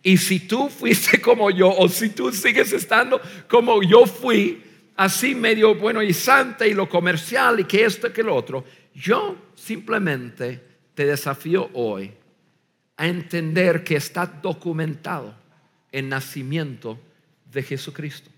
Y 0.03 0.17
si 0.17 0.41
tú 0.41 0.69
fuiste 0.69 1.21
como 1.21 1.49
yo, 1.49 1.69
o 1.69 1.87
si 1.87 2.09
tú 2.09 2.29
sigues 2.33 2.73
estando 2.73 3.21
como 3.47 3.81
yo 3.81 4.05
fui, 4.05 4.61
así 4.97 5.33
medio 5.33 5.75
bueno 5.75 6.03
y 6.03 6.13
santa 6.13 6.67
y 6.67 6.73
lo 6.73 6.89
comercial 6.89 7.61
y 7.61 7.63
que 7.63 7.85
esto 7.85 8.11
que 8.11 8.23
lo 8.23 8.35
otro, 8.35 8.65
yo 8.93 9.37
simplemente 9.55 10.61
te 10.93 11.05
desafío 11.05 11.69
hoy 11.73 12.11
a 12.97 13.07
entender 13.07 13.85
que 13.85 13.95
está 13.95 14.25
documentado 14.25 15.33
el 15.93 16.09
nacimiento 16.09 16.99
de 17.49 17.63
Jesucristo. 17.63 18.32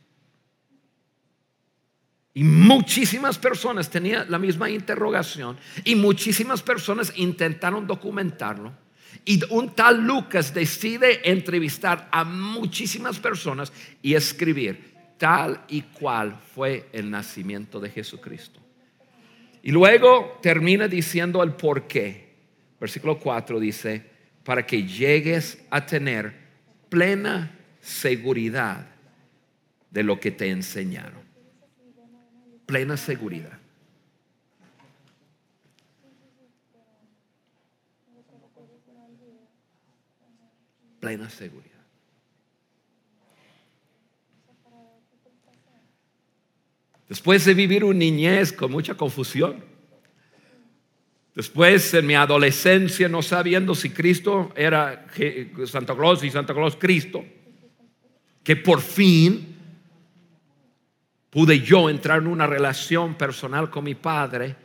Y 2.38 2.44
muchísimas 2.44 3.38
personas 3.38 3.90
tenían 3.90 4.30
la 4.30 4.38
misma 4.38 4.70
interrogación 4.70 5.58
y 5.86 5.96
muchísimas 5.96 6.62
personas 6.62 7.14
intentaron 7.16 7.88
documentarlo. 7.88 8.74
Y 9.24 9.42
un 9.52 9.74
tal 9.74 10.06
Lucas 10.06 10.54
decide 10.54 11.32
entrevistar 11.32 12.10
a 12.12 12.26
muchísimas 12.26 13.20
personas 13.20 13.72
y 14.02 14.16
escribir 14.16 14.96
tal 15.18 15.64
y 15.70 15.84
cual 15.84 16.38
fue 16.54 16.90
el 16.92 17.10
nacimiento 17.10 17.80
de 17.80 17.90
Jesucristo. 17.90 18.60
Y 19.64 19.72
luego 19.72 20.38
termina 20.42 20.90
diciendo 20.90 21.42
el 21.42 21.54
por 21.54 21.88
qué. 21.88 22.36
Versículo 22.82 23.18
4 23.18 23.62
dice, 23.62 24.04
para 24.44 24.68
que 24.68 24.84
llegues 24.84 25.64
a 25.70 25.86
tener 25.86 26.36
plena 26.90 27.58
seguridad 27.80 28.90
de 29.90 30.04
lo 30.04 30.20
que 30.20 30.32
te 30.32 30.50
enseñaron 30.50 31.26
plena 32.66 32.98
seguridad. 32.98 33.60
Plena 41.00 41.30
seguridad. 41.30 41.76
Después 47.08 47.46
de 47.46 47.54
vivir 47.54 47.84
una 47.84 48.00
niñez 48.00 48.52
con 48.52 48.72
mucha 48.72 48.96
confusión, 48.96 49.64
después 51.36 51.94
en 51.94 52.08
mi 52.08 52.16
adolescencia 52.16 53.08
no 53.08 53.22
sabiendo 53.22 53.76
si 53.76 53.92
Cristo 53.92 54.52
era 54.56 55.06
Santa 55.68 55.96
Claus 55.96 56.24
y 56.24 56.32
Santa 56.32 56.56
Claus 56.56 56.76
Cristo, 56.76 57.24
que 58.44 58.56
por 58.56 58.82
fin 58.82 59.55
pude 61.36 61.60
yo 61.60 61.90
entrar 61.90 62.22
en 62.22 62.28
una 62.28 62.48
relación 62.48 63.16
personal 63.16 63.70
con 63.70 63.84
mi 63.84 63.94
padre 63.94 64.56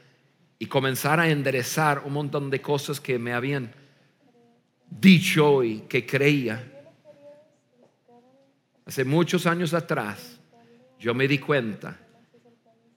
y 0.56 0.66
comenzar 0.66 1.18
a 1.18 1.28
enderezar 1.28 2.02
un 2.04 2.12
montón 2.12 2.48
de 2.48 2.62
cosas 2.62 3.00
que 3.00 3.18
me 3.18 3.32
habían 3.32 3.74
dicho 4.88 5.64
y 5.64 5.80
que 5.88 6.06
creía. 6.06 6.64
Hace 8.86 9.04
muchos 9.04 9.46
años 9.46 9.74
atrás, 9.74 10.38
yo 10.96 11.12
me 11.12 11.26
di 11.26 11.38
cuenta 11.38 11.98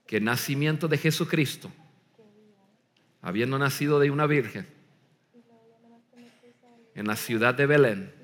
que 0.06 0.18
el 0.18 0.24
nacimiento 0.24 0.86
de 0.86 0.96
Jesucristo, 0.96 1.68
habiendo 3.22 3.58
nacido 3.58 3.98
de 3.98 4.08
una 4.08 4.28
virgen, 4.28 4.68
en 6.94 7.08
la 7.08 7.16
ciudad 7.16 7.56
de 7.56 7.66
Belén, 7.66 8.14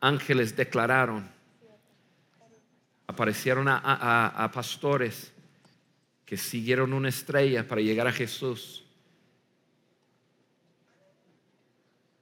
ángeles 0.00 0.56
declararon 0.56 1.31
aparecieron 3.12 3.66
a, 3.68 4.50
pastores 4.52 5.32
que 6.24 6.36
siguieron 6.36 6.92
una 6.92 7.10
estrella 7.10 7.66
para 7.66 7.80
llegar 7.80 8.06
a 8.06 8.12
Jesús. 8.12 8.84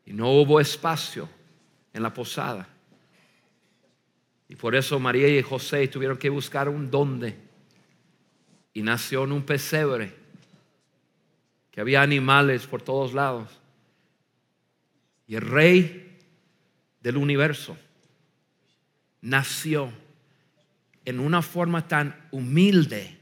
Y 0.04 0.12
no 0.12 0.32
hubo 0.32 0.60
espacio 0.60 1.28
en 1.92 2.02
la 2.02 2.12
posada. 2.12 2.68
Y 4.48 4.56
por 4.56 4.74
eso 4.74 4.98
María 4.98 5.28
y 5.28 5.42
José 5.42 5.86
tuvieron 5.86 6.18
que 6.18 6.28
buscar 6.28 6.68
un 6.68 6.90
donde. 6.90 7.36
Y 8.74 8.82
nació 8.82 9.24
en 9.24 9.32
un 9.32 9.44
pesebre. 9.44 10.12
Que 11.70 11.80
había 11.80 12.02
animales 12.02 12.66
por 12.66 12.82
todos 12.82 13.14
lados. 13.14 13.48
Y 15.28 15.36
el 15.36 15.42
rey 15.42 16.18
del 17.00 17.16
universo 17.16 17.76
nació 19.20 19.92
en 21.04 21.20
una 21.20 21.42
forma 21.42 21.86
tan 21.88 22.28
humilde 22.30 23.18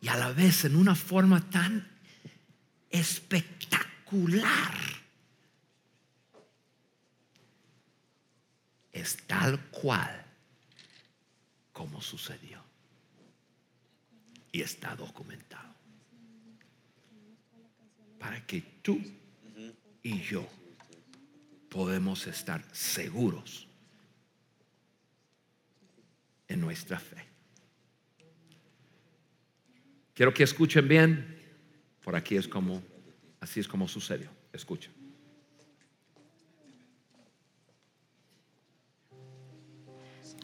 y 0.00 0.08
a 0.08 0.16
la 0.16 0.32
vez 0.32 0.64
en 0.64 0.76
una 0.76 0.94
forma 0.94 1.48
tan 1.50 1.88
espectacular. 2.90 4.74
Es 8.92 9.16
tal 9.26 9.60
cual 9.70 10.26
como 11.72 12.02
sucedió. 12.02 12.62
Y 14.50 14.60
está 14.60 14.94
documentado. 14.94 15.72
Para 18.18 18.44
que 18.46 18.60
tú 18.82 19.00
y 20.02 20.20
yo 20.20 20.46
podemos 21.70 22.26
estar 22.26 22.62
seguros 22.72 23.66
nuestra 26.56 26.98
fe. 26.98 27.24
Quiero 30.14 30.34
que 30.34 30.42
escuchen 30.42 30.86
bien. 30.86 31.38
Por 32.04 32.16
aquí 32.16 32.36
es 32.36 32.48
como, 32.48 32.82
así 33.40 33.60
es 33.60 33.68
como 33.68 33.88
sucedió. 33.88 34.28
Escuchen. 34.52 34.92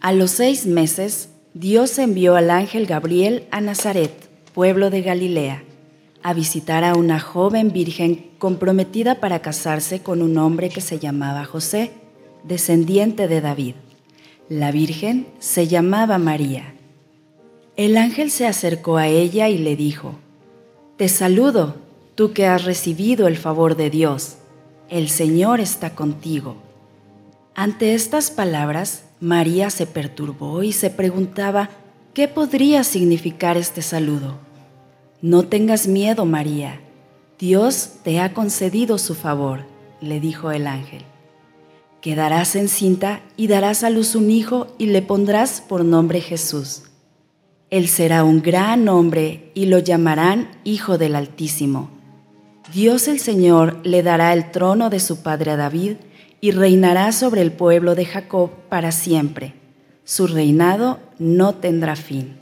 A 0.01 0.13
los 0.13 0.31
seis 0.31 0.65
meses, 0.67 1.31
Dios 1.55 1.99
envió 1.99 2.37
al 2.37 2.51
ángel 2.51 2.87
Gabriel 2.87 3.49
a 3.51 3.61
Nazaret, 3.61 4.13
pueblo 4.55 4.91
de 4.91 5.03
Galilea, 5.03 5.65
a 6.23 6.35
visitar 6.35 6.85
a 6.85 6.95
una 6.95 7.19
joven 7.19 7.73
virgen 7.73 8.31
comprometida 8.39 9.17
para 9.17 9.43
casarse 9.43 10.01
con 10.01 10.23
un 10.23 10.39
hombre 10.39 10.69
que 10.69 10.81
se 10.81 11.01
llamaba 11.01 11.45
José, 11.45 11.91
descendiente 12.45 13.27
de 13.27 13.41
David. 13.41 13.75
La 14.49 14.73
Virgen 14.73 15.27
se 15.41 15.67
llamaba 15.69 16.17
María. 16.17 16.73
El 17.77 17.99
ángel 17.99 18.31
se 18.31 18.47
acercó 18.47 18.97
a 18.97 19.07
ella 19.07 19.51
y 19.51 19.59
le 19.59 19.77
dijo, 19.77 20.15
Te 20.97 21.11
saludo, 21.11 21.77
tú 22.15 22.33
que 22.33 22.47
has 22.47 22.65
recibido 22.65 23.29
el 23.29 23.37
favor 23.37 23.77
de 23.77 23.91
Dios. 23.91 24.39
El 24.89 25.11
Señor 25.11 25.61
está 25.61 25.95
contigo. 25.95 26.57
Ante 27.55 27.93
estas 27.93 28.31
palabras, 28.31 29.05
María 29.21 29.69
se 29.69 29.85
perturbó 29.87 30.63
y 30.63 30.73
se 30.73 30.89
preguntaba 30.89 31.69
qué 32.15 32.27
podría 32.27 32.85
significar 32.85 33.59
este 33.59 33.83
saludo. 33.83 34.39
No 35.21 35.43
tengas 35.43 35.87
miedo, 35.87 36.25
María. 36.25 36.81
Dios 37.39 37.97
te 38.03 38.19
ha 38.19 38.33
concedido 38.33 38.97
su 38.97 39.15
favor, 39.15 39.67
le 40.01 40.21
dijo 40.21 40.51
el 40.53 40.67
ángel. 40.67 41.05
Quedarás 42.01 42.55
encinta 42.55 43.23
y 43.37 43.49
darás 43.49 43.83
a 43.83 43.91
luz 43.91 44.15
un 44.15 44.31
hijo 44.31 44.69
y 44.79 44.87
le 44.87 45.03
pondrás 45.03 45.61
por 45.61 45.85
nombre 45.85 46.21
Jesús. 46.21 46.83
Él 47.71 47.89
será 47.89 48.25
un 48.25 48.41
gran 48.41 48.89
hombre 48.89 49.51
y 49.55 49.67
lo 49.67 49.79
llamarán 49.79 50.49
Hijo 50.65 50.97
del 50.97 51.17
Altísimo. 51.17 51.91
Dios 52.73 53.09
el 53.09 53.19
Señor 53.19 53.79
le 53.83 54.03
dará 54.03 54.33
el 54.33 54.51
trono 54.51 54.91
de 54.91 55.01
su 55.01 55.23
padre 55.23 55.51
a 55.51 55.57
David 55.57 55.97
y 56.41 56.53
reinará 56.53 57.13
sobre 57.13 57.43
el 57.43 57.53
pueblo 57.53 57.95
de 57.95 58.05
Jacob 58.05 58.51
para 58.69 58.93
siempre. 58.93 59.55
Su 60.05 60.27
reinado 60.27 61.01
no 61.19 61.57
tendrá 61.57 61.97
fin. 61.97 62.37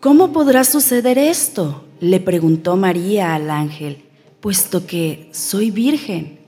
¿Cómo 0.00 0.32
podrá 0.32 0.64
suceder 0.64 1.16
esto? 1.16 1.84
le 2.00 2.18
preguntó 2.18 2.76
María 2.76 3.34
al 3.34 3.48
ángel, 3.48 4.02
puesto 4.40 4.86
que 4.86 5.28
soy 5.32 5.70
virgen. 5.70 6.41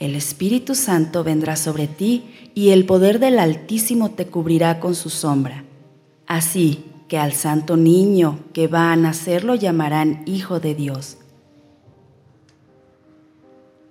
El 0.00 0.16
Espíritu 0.16 0.74
Santo 0.74 1.22
vendrá 1.22 1.56
sobre 1.56 1.86
ti 1.86 2.24
y 2.54 2.70
el 2.70 2.86
poder 2.86 3.18
del 3.18 3.38
Altísimo 3.38 4.10
te 4.10 4.26
cubrirá 4.26 4.80
con 4.80 4.94
su 4.94 5.10
sombra. 5.10 5.64
Así 6.26 6.84
que 7.06 7.18
al 7.18 7.34
santo 7.34 7.76
niño 7.76 8.38
que 8.54 8.66
va 8.66 8.92
a 8.92 8.96
nacer 8.96 9.44
lo 9.44 9.54
llamarán 9.54 10.22
Hijo 10.24 10.58
de 10.58 10.74
Dios. 10.74 11.18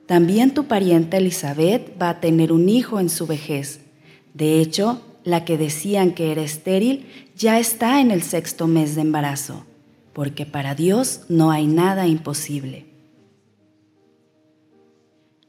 También 0.07 0.55
tu 0.55 0.65
parienta 0.65 1.17
Elizabeth 1.17 2.01
va 2.01 2.09
a 2.09 2.19
tener 2.19 2.51
un 2.51 2.69
hijo 2.69 2.99
en 2.99 3.09
su 3.09 3.27
vejez. 3.27 3.81
De 4.33 4.59
hecho, 4.59 5.01
la 5.23 5.45
que 5.45 5.59
decían 5.59 6.13
que 6.15 6.31
era 6.31 6.41
estéril 6.41 7.05
ya 7.35 7.59
está 7.59 8.01
en 8.01 8.09
el 8.09 8.23
sexto 8.23 8.65
mes 8.65 8.95
de 8.95 9.01
embarazo, 9.01 9.63
porque 10.13 10.47
para 10.47 10.73
Dios 10.73 11.21
no 11.29 11.51
hay 11.51 11.67
nada 11.67 12.07
imposible. 12.07 12.88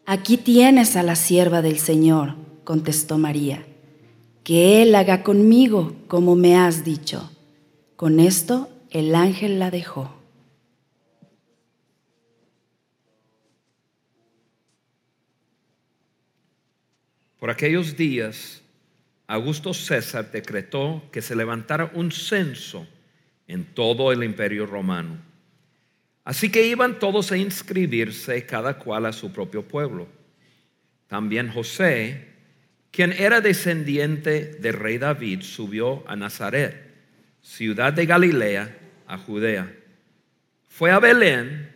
Aquí 0.06 0.36
tienes 0.36 0.96
a 0.96 1.02
la 1.02 1.14
sierva 1.14 1.62
del 1.62 1.78
Señor, 1.78 2.34
contestó 2.64 3.18
María, 3.18 3.64
que 4.42 4.82
Él 4.82 4.94
haga 4.94 5.22
conmigo 5.22 5.94
como 6.08 6.34
me 6.34 6.56
has 6.56 6.84
dicho. 6.84 7.30
Con 7.96 8.18
esto 8.18 8.68
el 8.90 9.14
ángel 9.14 9.58
la 9.58 9.70
dejó. 9.70 10.16
Por 17.38 17.50
aquellos 17.50 17.96
días, 17.96 18.62
Augusto 19.26 19.72
César 19.72 20.30
decretó 20.30 21.02
que 21.12 21.22
se 21.22 21.36
levantara 21.36 21.90
un 21.94 22.10
censo 22.10 22.86
en 23.46 23.64
todo 23.64 24.12
el 24.12 24.24
imperio 24.24 24.66
romano 24.66 25.29
Así 26.30 26.48
que 26.48 26.64
iban 26.64 27.00
todos 27.00 27.32
a 27.32 27.36
inscribirse, 27.36 28.46
cada 28.46 28.78
cual 28.78 29.06
a 29.06 29.12
su 29.12 29.32
propio 29.32 29.66
pueblo. 29.66 30.06
También 31.08 31.50
José, 31.50 32.24
quien 32.92 33.12
era 33.12 33.40
descendiente 33.40 34.44
del 34.44 34.74
rey 34.74 34.96
David, 34.96 35.40
subió 35.40 36.04
a 36.06 36.14
Nazaret, 36.14 36.94
ciudad 37.42 37.92
de 37.92 38.06
Galilea, 38.06 38.78
a 39.08 39.18
Judea. 39.18 39.74
Fue 40.68 40.92
a 40.92 41.00
Belén, 41.00 41.72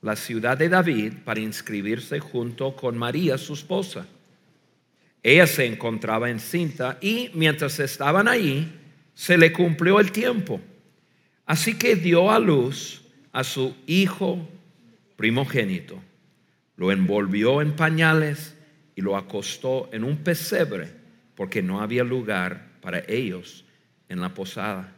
la 0.00 0.16
ciudad 0.16 0.58
de 0.58 0.68
David, 0.68 1.12
para 1.24 1.38
inscribirse 1.38 2.18
junto 2.18 2.74
con 2.74 2.98
María, 2.98 3.38
su 3.38 3.54
esposa. 3.54 4.04
Ella 5.22 5.46
se 5.46 5.64
encontraba 5.64 6.28
encinta 6.28 6.98
y 7.00 7.30
mientras 7.34 7.78
estaban 7.78 8.26
ahí, 8.26 8.80
se 9.14 9.38
le 9.38 9.52
cumplió 9.52 10.00
el 10.00 10.10
tiempo. 10.10 10.60
Así 11.46 11.78
que 11.78 11.94
dio 11.94 12.32
a 12.32 12.40
luz 12.40 13.01
a 13.32 13.44
su 13.44 13.74
hijo 13.86 14.46
primogénito, 15.16 16.00
lo 16.76 16.92
envolvió 16.92 17.62
en 17.62 17.72
pañales 17.72 18.56
y 18.94 19.00
lo 19.00 19.16
acostó 19.16 19.88
en 19.92 20.04
un 20.04 20.18
pesebre 20.18 20.90
porque 21.34 21.62
no 21.62 21.80
había 21.80 22.04
lugar 22.04 22.68
para 22.80 23.02
ellos 23.08 23.64
en 24.08 24.20
la 24.20 24.34
posada. 24.34 24.92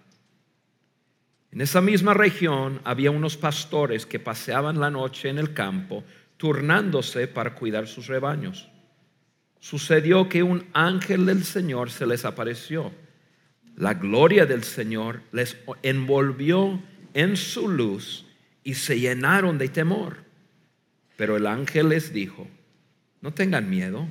En 1.52 1.60
esa 1.60 1.80
misma 1.80 2.14
región 2.14 2.80
había 2.82 3.12
unos 3.12 3.36
pastores 3.36 4.06
que 4.06 4.18
paseaban 4.18 4.80
la 4.80 4.90
noche 4.90 5.28
en 5.28 5.38
el 5.38 5.54
campo, 5.54 6.02
turnándose 6.36 7.28
para 7.28 7.54
cuidar 7.54 7.86
sus 7.86 8.08
rebaños. 8.08 8.68
Sucedió 9.60 10.28
que 10.28 10.42
un 10.42 10.66
ángel 10.72 11.26
del 11.26 11.44
Señor 11.44 11.90
se 11.90 12.06
les 12.06 12.24
apareció. 12.24 12.92
La 13.76 13.94
gloria 13.94 14.46
del 14.46 14.64
Señor 14.64 15.22
les 15.30 15.56
envolvió 15.82 16.82
en 17.14 17.36
su 17.36 17.68
luz 17.68 18.23
y 18.64 18.74
se 18.74 18.98
llenaron 18.98 19.58
de 19.58 19.68
temor. 19.68 20.24
Pero 21.16 21.36
el 21.36 21.46
ángel 21.46 21.90
les 21.90 22.12
dijo, 22.12 22.48
no 23.20 23.32
tengan 23.32 23.70
miedo, 23.70 24.08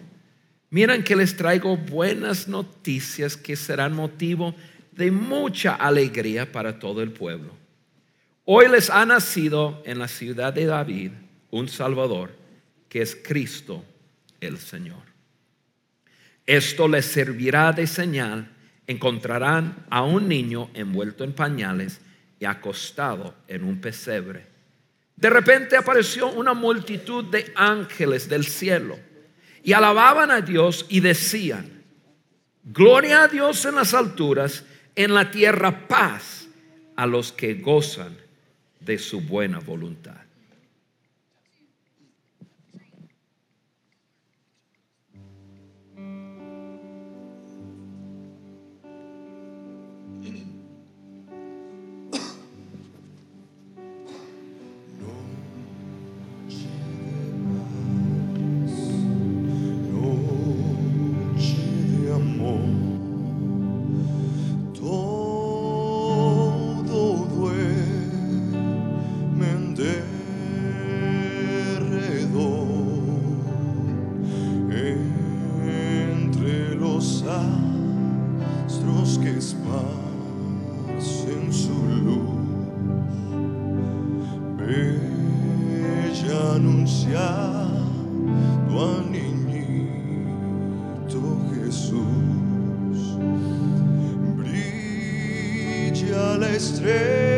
miren 0.69 1.03
que 1.03 1.15
les 1.15 1.35
traigo 1.35 1.75
buenas 1.75 2.47
noticias 2.47 3.35
que 3.35 3.55
serán 3.55 3.93
motivo 3.93 4.55
de 4.91 5.11
mucha 5.11 5.73
alegría 5.73 6.51
para 6.51 6.79
todo 6.79 7.01
el 7.01 7.11
pueblo. 7.11 7.51
Hoy 8.45 8.69
les 8.69 8.89
ha 8.89 9.05
nacido 9.05 9.81
en 9.85 9.99
la 9.99 10.07
ciudad 10.07 10.53
de 10.53 10.65
David 10.65 11.11
un 11.49 11.67
Salvador, 11.67 12.31
que 12.89 13.01
es 13.01 13.15
Cristo 13.15 13.83
el 14.39 14.57
Señor. 14.59 15.01
Esto 16.45 16.87
les 16.87 17.05
servirá 17.05 17.71
de 17.71 17.87
señal. 17.87 18.49
Encontrarán 18.85 19.85
a 19.89 20.03
un 20.03 20.27
niño 20.27 20.69
envuelto 20.73 21.23
en 21.23 21.33
pañales 21.33 22.01
acostado 22.45 23.35
en 23.47 23.63
un 23.63 23.79
pesebre. 23.79 24.45
De 25.15 25.29
repente 25.29 25.77
apareció 25.77 26.27
una 26.31 26.53
multitud 26.53 27.25
de 27.25 27.51
ángeles 27.55 28.27
del 28.27 28.45
cielo 28.45 28.97
y 29.63 29.73
alababan 29.73 30.31
a 30.31 30.41
Dios 30.41 30.85
y 30.89 30.99
decían, 30.99 31.83
Gloria 32.63 33.23
a 33.23 33.27
Dios 33.27 33.65
en 33.65 33.75
las 33.75 33.93
alturas, 33.93 34.65
en 34.95 35.13
la 35.13 35.31
tierra 35.31 35.87
paz 35.87 36.47
a 36.95 37.05
los 37.05 37.31
que 37.31 37.55
gozan 37.55 38.17
de 38.79 38.97
su 38.97 39.21
buena 39.21 39.59
voluntad. 39.59 40.21
Noche 96.71 97.32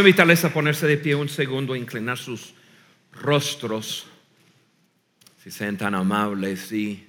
quiero 0.00 0.08
invitarles 0.08 0.42
a 0.46 0.50
ponerse 0.50 0.86
de 0.86 0.96
pie 0.96 1.14
un 1.14 1.28
segundo, 1.28 1.76
inclinar 1.76 2.16
sus 2.16 2.54
rostros, 3.12 4.06
si 5.44 5.50
sean 5.50 5.76
tan 5.76 5.94
amables, 5.94 6.72
y 6.72 7.06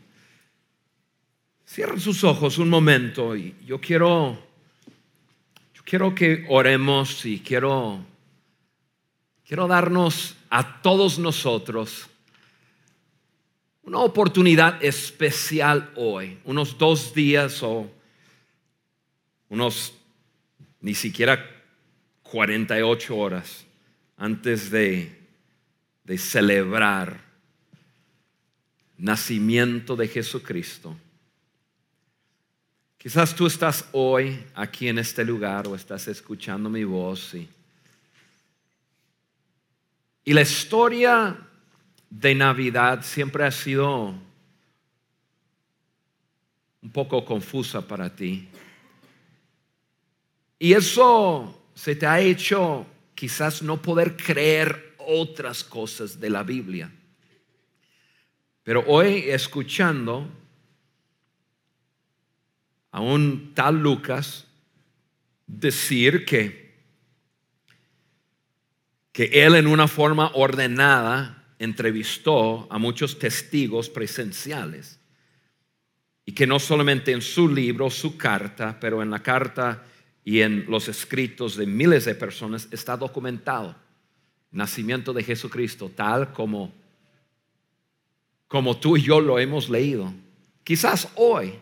cierren 1.66 2.02
sus 2.02 2.26
ojos 2.26 2.58
un 2.58 2.68
momento. 2.68 3.34
Y 3.34 3.56
yo 3.66 3.80
quiero, 3.80 4.38
yo 5.74 5.84
quiero 5.86 6.14
que 6.14 6.46
oremos 6.50 7.26
y 7.26 7.40
quiero, 7.40 8.04
quiero 9.48 9.68
darnos 9.68 10.36
a 10.50 10.82
todos 10.82 11.18
nosotros 11.18 12.10
una 13.84 14.00
oportunidad 14.00 14.84
especial 14.84 15.94
hoy, 15.96 16.40
unos 16.44 16.78
dos 16.78 17.14
días 17.14 17.64
o 17.64 17.90
unos 19.48 19.94
ni 20.82 20.94
siquiera 20.94 21.61
48 22.32 23.18
horas 23.18 23.66
antes 24.16 24.72
de, 24.72 25.14
de 26.06 26.18
celebrar 26.18 27.20
nacimiento 28.98 29.98
de 29.98 30.08
Jesucristo. 30.08 30.96
Quizás 32.98 33.36
tú 33.36 33.48
estás 33.48 33.84
hoy 33.92 34.42
aquí 34.56 34.88
en 34.88 35.00
este 35.00 35.26
lugar 35.26 35.68
o 35.68 35.76
estás 35.76 36.08
escuchando 36.08 36.70
mi 36.70 36.86
voz 36.86 37.34
y, 37.34 37.50
y 40.24 40.32
la 40.32 40.42
historia 40.42 41.36
de 42.10 42.34
Navidad 42.34 43.04
siempre 43.04 43.44
ha 43.44 43.52
sido 43.52 44.16
un 46.82 46.92
poco 46.94 47.26
confusa 47.26 47.86
para 47.86 48.16
ti. 48.16 48.48
Y 50.58 50.72
eso 50.72 51.58
se 51.82 51.96
te 51.96 52.06
ha 52.06 52.20
hecho 52.20 52.86
quizás 53.16 53.64
no 53.64 53.82
poder 53.82 54.16
creer 54.16 54.94
otras 55.00 55.64
cosas 55.64 56.20
de 56.20 56.30
la 56.30 56.44
Biblia. 56.44 56.92
Pero 58.62 58.84
hoy 58.86 59.24
escuchando 59.30 60.30
a 62.92 63.02
un 63.02 63.56
tal 63.56 63.82
Lucas 63.82 64.46
decir 65.48 66.24
que, 66.24 66.76
que 69.12 69.44
él 69.44 69.56
en 69.56 69.66
una 69.66 69.88
forma 69.88 70.30
ordenada 70.36 71.48
entrevistó 71.58 72.68
a 72.70 72.78
muchos 72.78 73.18
testigos 73.18 73.90
presenciales 73.90 75.00
y 76.26 76.34
que 76.34 76.46
no 76.46 76.60
solamente 76.60 77.12
en 77.12 77.24
su 77.24 77.50
libro, 77.50 77.90
su 77.90 78.18
carta, 78.18 78.80
pero 78.80 79.02
en 79.02 79.10
la 79.10 79.24
carta 79.24 79.88
y 80.24 80.42
en 80.42 80.66
los 80.70 80.88
escritos 80.88 81.56
de 81.56 81.66
miles 81.66 82.06
de 82.06 82.16
personas 82.16 82.68
está 82.72 82.96
documentado 82.98 83.76
nacimiento 84.52 85.14
de 85.14 85.24
Jesucristo 85.24 85.92
tal 85.96 86.34
como 86.34 86.74
como 88.52 88.78
tú 88.78 88.98
y 88.98 89.02
yo 89.04 89.22
lo 89.22 89.40
hemos 89.40 89.70
leído. 89.70 90.14
Quizás 90.66 91.08
hoy 91.16 91.54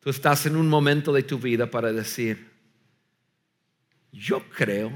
tú 0.00 0.10
estás 0.10 0.44
en 0.46 0.56
un 0.56 0.68
momento 0.68 1.12
de 1.12 1.22
tu 1.22 1.38
vida 1.38 1.70
para 1.70 1.92
decir, 1.92 2.50
yo 4.10 4.42
creo 4.50 4.90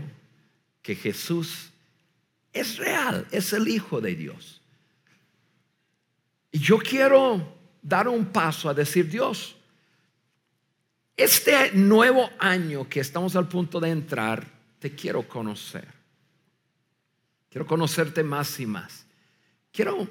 que 0.83 0.97
Jesús 0.97 1.71
es 2.53 2.77
real, 2.79 3.25
es 3.31 3.53
el 3.53 3.69
Hijo 3.69 4.01
de 4.01 4.17
Dios. 4.17 4.61
Y 6.51 6.59
yo 6.59 6.79
quiero 6.79 7.57
dar 7.81 8.09
un 8.09 8.27
paso 8.27 8.69
a 8.69 8.75
decir, 8.75 9.09
Dios, 9.09 9.55
este 11.23 11.73
nuevo 11.73 12.31
año 12.39 12.89
que 12.89 13.01
estamos 13.01 13.37
al 13.37 13.49
punto 13.49 13.81
de 13.81 13.91
entrar, 13.91 14.47
te 14.79 14.95
quiero 14.95 15.29
conocer. 15.29 15.87
Quiero 17.51 17.66
conocerte 17.66 18.23
más 18.23 18.59
y 18.61 18.66
más. 18.66 19.07
Quiero, 19.73 20.09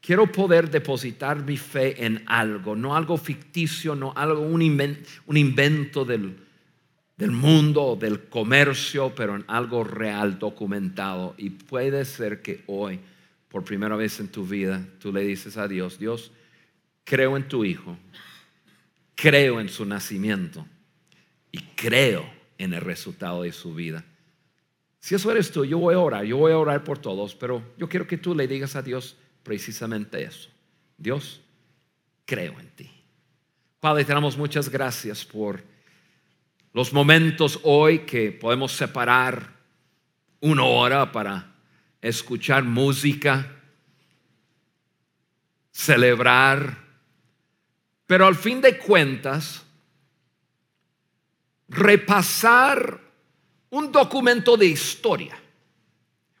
quiero 0.00 0.30
poder 0.30 0.70
depositar 0.70 1.42
mi 1.42 1.56
fe 1.56 2.04
en 2.04 2.22
algo, 2.26 2.76
no 2.76 2.94
algo 2.94 3.16
ficticio, 3.16 3.94
no 3.94 4.12
algo, 4.14 4.42
un 4.42 4.62
invento, 4.62 6.04
del, 6.04 6.36
del 7.16 7.30
mundo, 7.30 7.96
del 8.00 8.28
comercio, 8.28 9.14
pero 9.14 9.34
en 9.34 9.44
algo 9.48 9.82
real, 9.82 10.38
documentado. 10.38 11.34
Y 11.38 11.50
puede 11.50 12.04
ser 12.04 12.42
que 12.42 12.62
hoy, 12.66 13.00
por 13.48 13.64
primera 13.64 13.96
vez 13.96 14.20
en 14.20 14.28
tu 14.28 14.46
vida, 14.46 14.86
tú 14.98 15.12
le 15.12 15.22
dices 15.22 15.56
a 15.56 15.66
Dios, 15.66 15.98
Dios, 15.98 16.32
creo 17.04 17.36
en 17.36 17.48
tu 17.48 17.64
Hijo, 17.64 17.96
creo 19.20 19.60
en 19.60 19.68
su 19.68 19.84
nacimiento 19.84 20.66
y 21.52 21.58
creo 21.58 22.24
en 22.56 22.72
el 22.72 22.80
resultado 22.80 23.42
de 23.42 23.52
su 23.52 23.74
vida. 23.74 24.02
Si 24.98 25.14
eso 25.14 25.30
eres 25.30 25.50
tú, 25.50 25.64
yo 25.66 25.78
voy 25.78 25.94
a 25.94 25.98
orar, 25.98 26.24
yo 26.24 26.38
voy 26.38 26.52
a 26.52 26.58
orar 26.58 26.84
por 26.84 26.98
todos, 26.98 27.34
pero 27.34 27.62
yo 27.76 27.86
quiero 27.86 28.06
que 28.06 28.16
tú 28.16 28.34
le 28.34 28.48
digas 28.48 28.76
a 28.76 28.82
Dios 28.82 29.16
precisamente 29.42 30.22
eso. 30.22 30.48
Dios, 30.96 31.42
creo 32.24 32.58
en 32.60 32.68
ti. 32.70 32.90
Padre, 33.78 34.06
te 34.06 34.12
damos 34.14 34.38
muchas 34.38 34.70
gracias 34.70 35.22
por 35.22 35.62
los 36.72 36.90
momentos 36.90 37.60
hoy 37.62 38.00
que 38.00 38.32
podemos 38.32 38.72
separar 38.72 39.52
una 40.40 40.64
hora 40.64 41.12
para 41.12 41.54
escuchar 42.00 42.64
música, 42.64 43.54
celebrar 45.72 46.89
Pero 48.10 48.26
al 48.26 48.34
fin 48.34 48.60
de 48.60 48.76
cuentas, 48.76 49.62
repasar 51.68 53.00
un 53.70 53.92
documento 53.92 54.56
de 54.56 54.66
historia, 54.66 55.40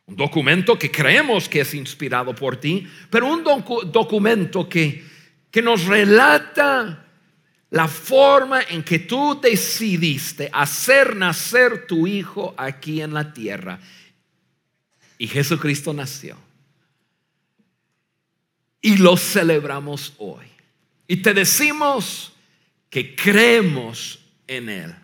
un 0.06 0.16
documento 0.16 0.76
que 0.76 0.90
creemos 0.90 1.48
que 1.48 1.60
es 1.60 1.72
inspirado 1.74 2.34
por 2.34 2.56
ti, 2.56 2.88
pero 3.08 3.28
un 3.28 3.44
documento 3.44 4.68
que, 4.68 5.04
que 5.48 5.62
nos 5.62 5.84
relata 5.84 7.06
la 7.70 7.86
forma 7.86 8.62
en 8.62 8.82
que 8.82 8.98
tú 8.98 9.40
decidiste 9.40 10.50
hacer 10.52 11.14
nacer 11.14 11.86
tu 11.86 12.08
hijo 12.08 12.52
aquí 12.56 13.00
en 13.00 13.14
la 13.14 13.32
tierra. 13.32 13.78
Y 15.18 15.28
Jesucristo 15.28 15.92
nació. 15.92 16.36
Y 18.82 18.96
lo 18.96 19.16
celebramos 19.16 20.14
hoy. 20.18 20.49
Y 21.10 21.16
te 21.16 21.34
decimos 21.34 22.32
que 22.88 23.16
creemos 23.16 24.20
en 24.46 24.68
Él. 24.68 24.94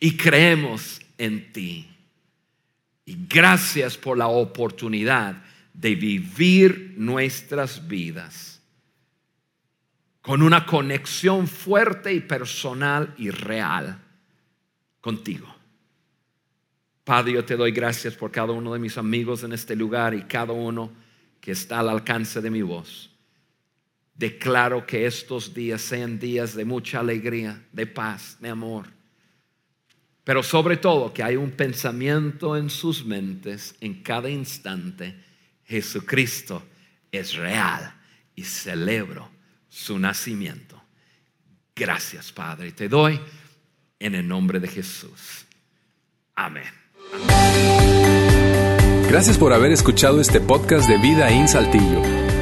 Y 0.00 0.16
creemos 0.16 1.00
en 1.16 1.52
ti. 1.52 1.88
Y 3.04 3.16
gracias 3.28 3.96
por 3.96 4.18
la 4.18 4.26
oportunidad 4.26 5.40
de 5.72 5.94
vivir 5.94 6.94
nuestras 6.96 7.86
vidas 7.86 8.60
con 10.20 10.42
una 10.42 10.66
conexión 10.66 11.46
fuerte 11.46 12.12
y 12.12 12.18
personal 12.18 13.14
y 13.18 13.30
real 13.30 14.02
contigo. 15.00 15.46
Padre, 17.04 17.34
yo 17.34 17.44
te 17.44 17.56
doy 17.56 17.70
gracias 17.70 18.16
por 18.16 18.32
cada 18.32 18.50
uno 18.50 18.72
de 18.72 18.80
mis 18.80 18.98
amigos 18.98 19.44
en 19.44 19.52
este 19.52 19.76
lugar 19.76 20.12
y 20.12 20.22
cada 20.22 20.52
uno 20.52 20.90
que 21.40 21.52
está 21.52 21.78
al 21.78 21.88
alcance 21.88 22.40
de 22.40 22.50
mi 22.50 22.62
voz. 22.62 23.12
Declaro 24.18 24.84
que 24.84 25.06
estos 25.06 25.54
días 25.54 25.80
sean 25.80 26.18
días 26.18 26.56
de 26.56 26.64
mucha 26.64 26.98
alegría, 26.98 27.62
de 27.72 27.86
paz, 27.86 28.36
de 28.40 28.48
amor. 28.48 28.86
Pero 30.24 30.42
sobre 30.42 30.76
todo 30.76 31.14
que 31.14 31.22
hay 31.22 31.36
un 31.36 31.52
pensamiento 31.52 32.56
en 32.56 32.68
sus 32.68 33.06
mentes 33.06 33.76
en 33.80 34.02
cada 34.02 34.28
instante. 34.28 35.14
Jesucristo 35.64 36.64
es 37.12 37.36
real 37.36 37.94
y 38.34 38.42
celebro 38.42 39.30
su 39.68 39.98
nacimiento. 40.00 40.82
Gracias, 41.76 42.32
Padre. 42.32 42.72
Te 42.72 42.88
doy 42.88 43.20
en 44.00 44.16
el 44.16 44.26
nombre 44.26 44.58
de 44.58 44.66
Jesús. 44.66 45.46
Amén. 46.34 46.64
Gracias 49.08 49.38
por 49.38 49.52
haber 49.52 49.70
escuchado 49.70 50.20
este 50.20 50.40
podcast 50.40 50.88
de 50.88 50.98
Vida 50.98 51.30
en 51.30 51.46
Saltillo. 51.46 52.27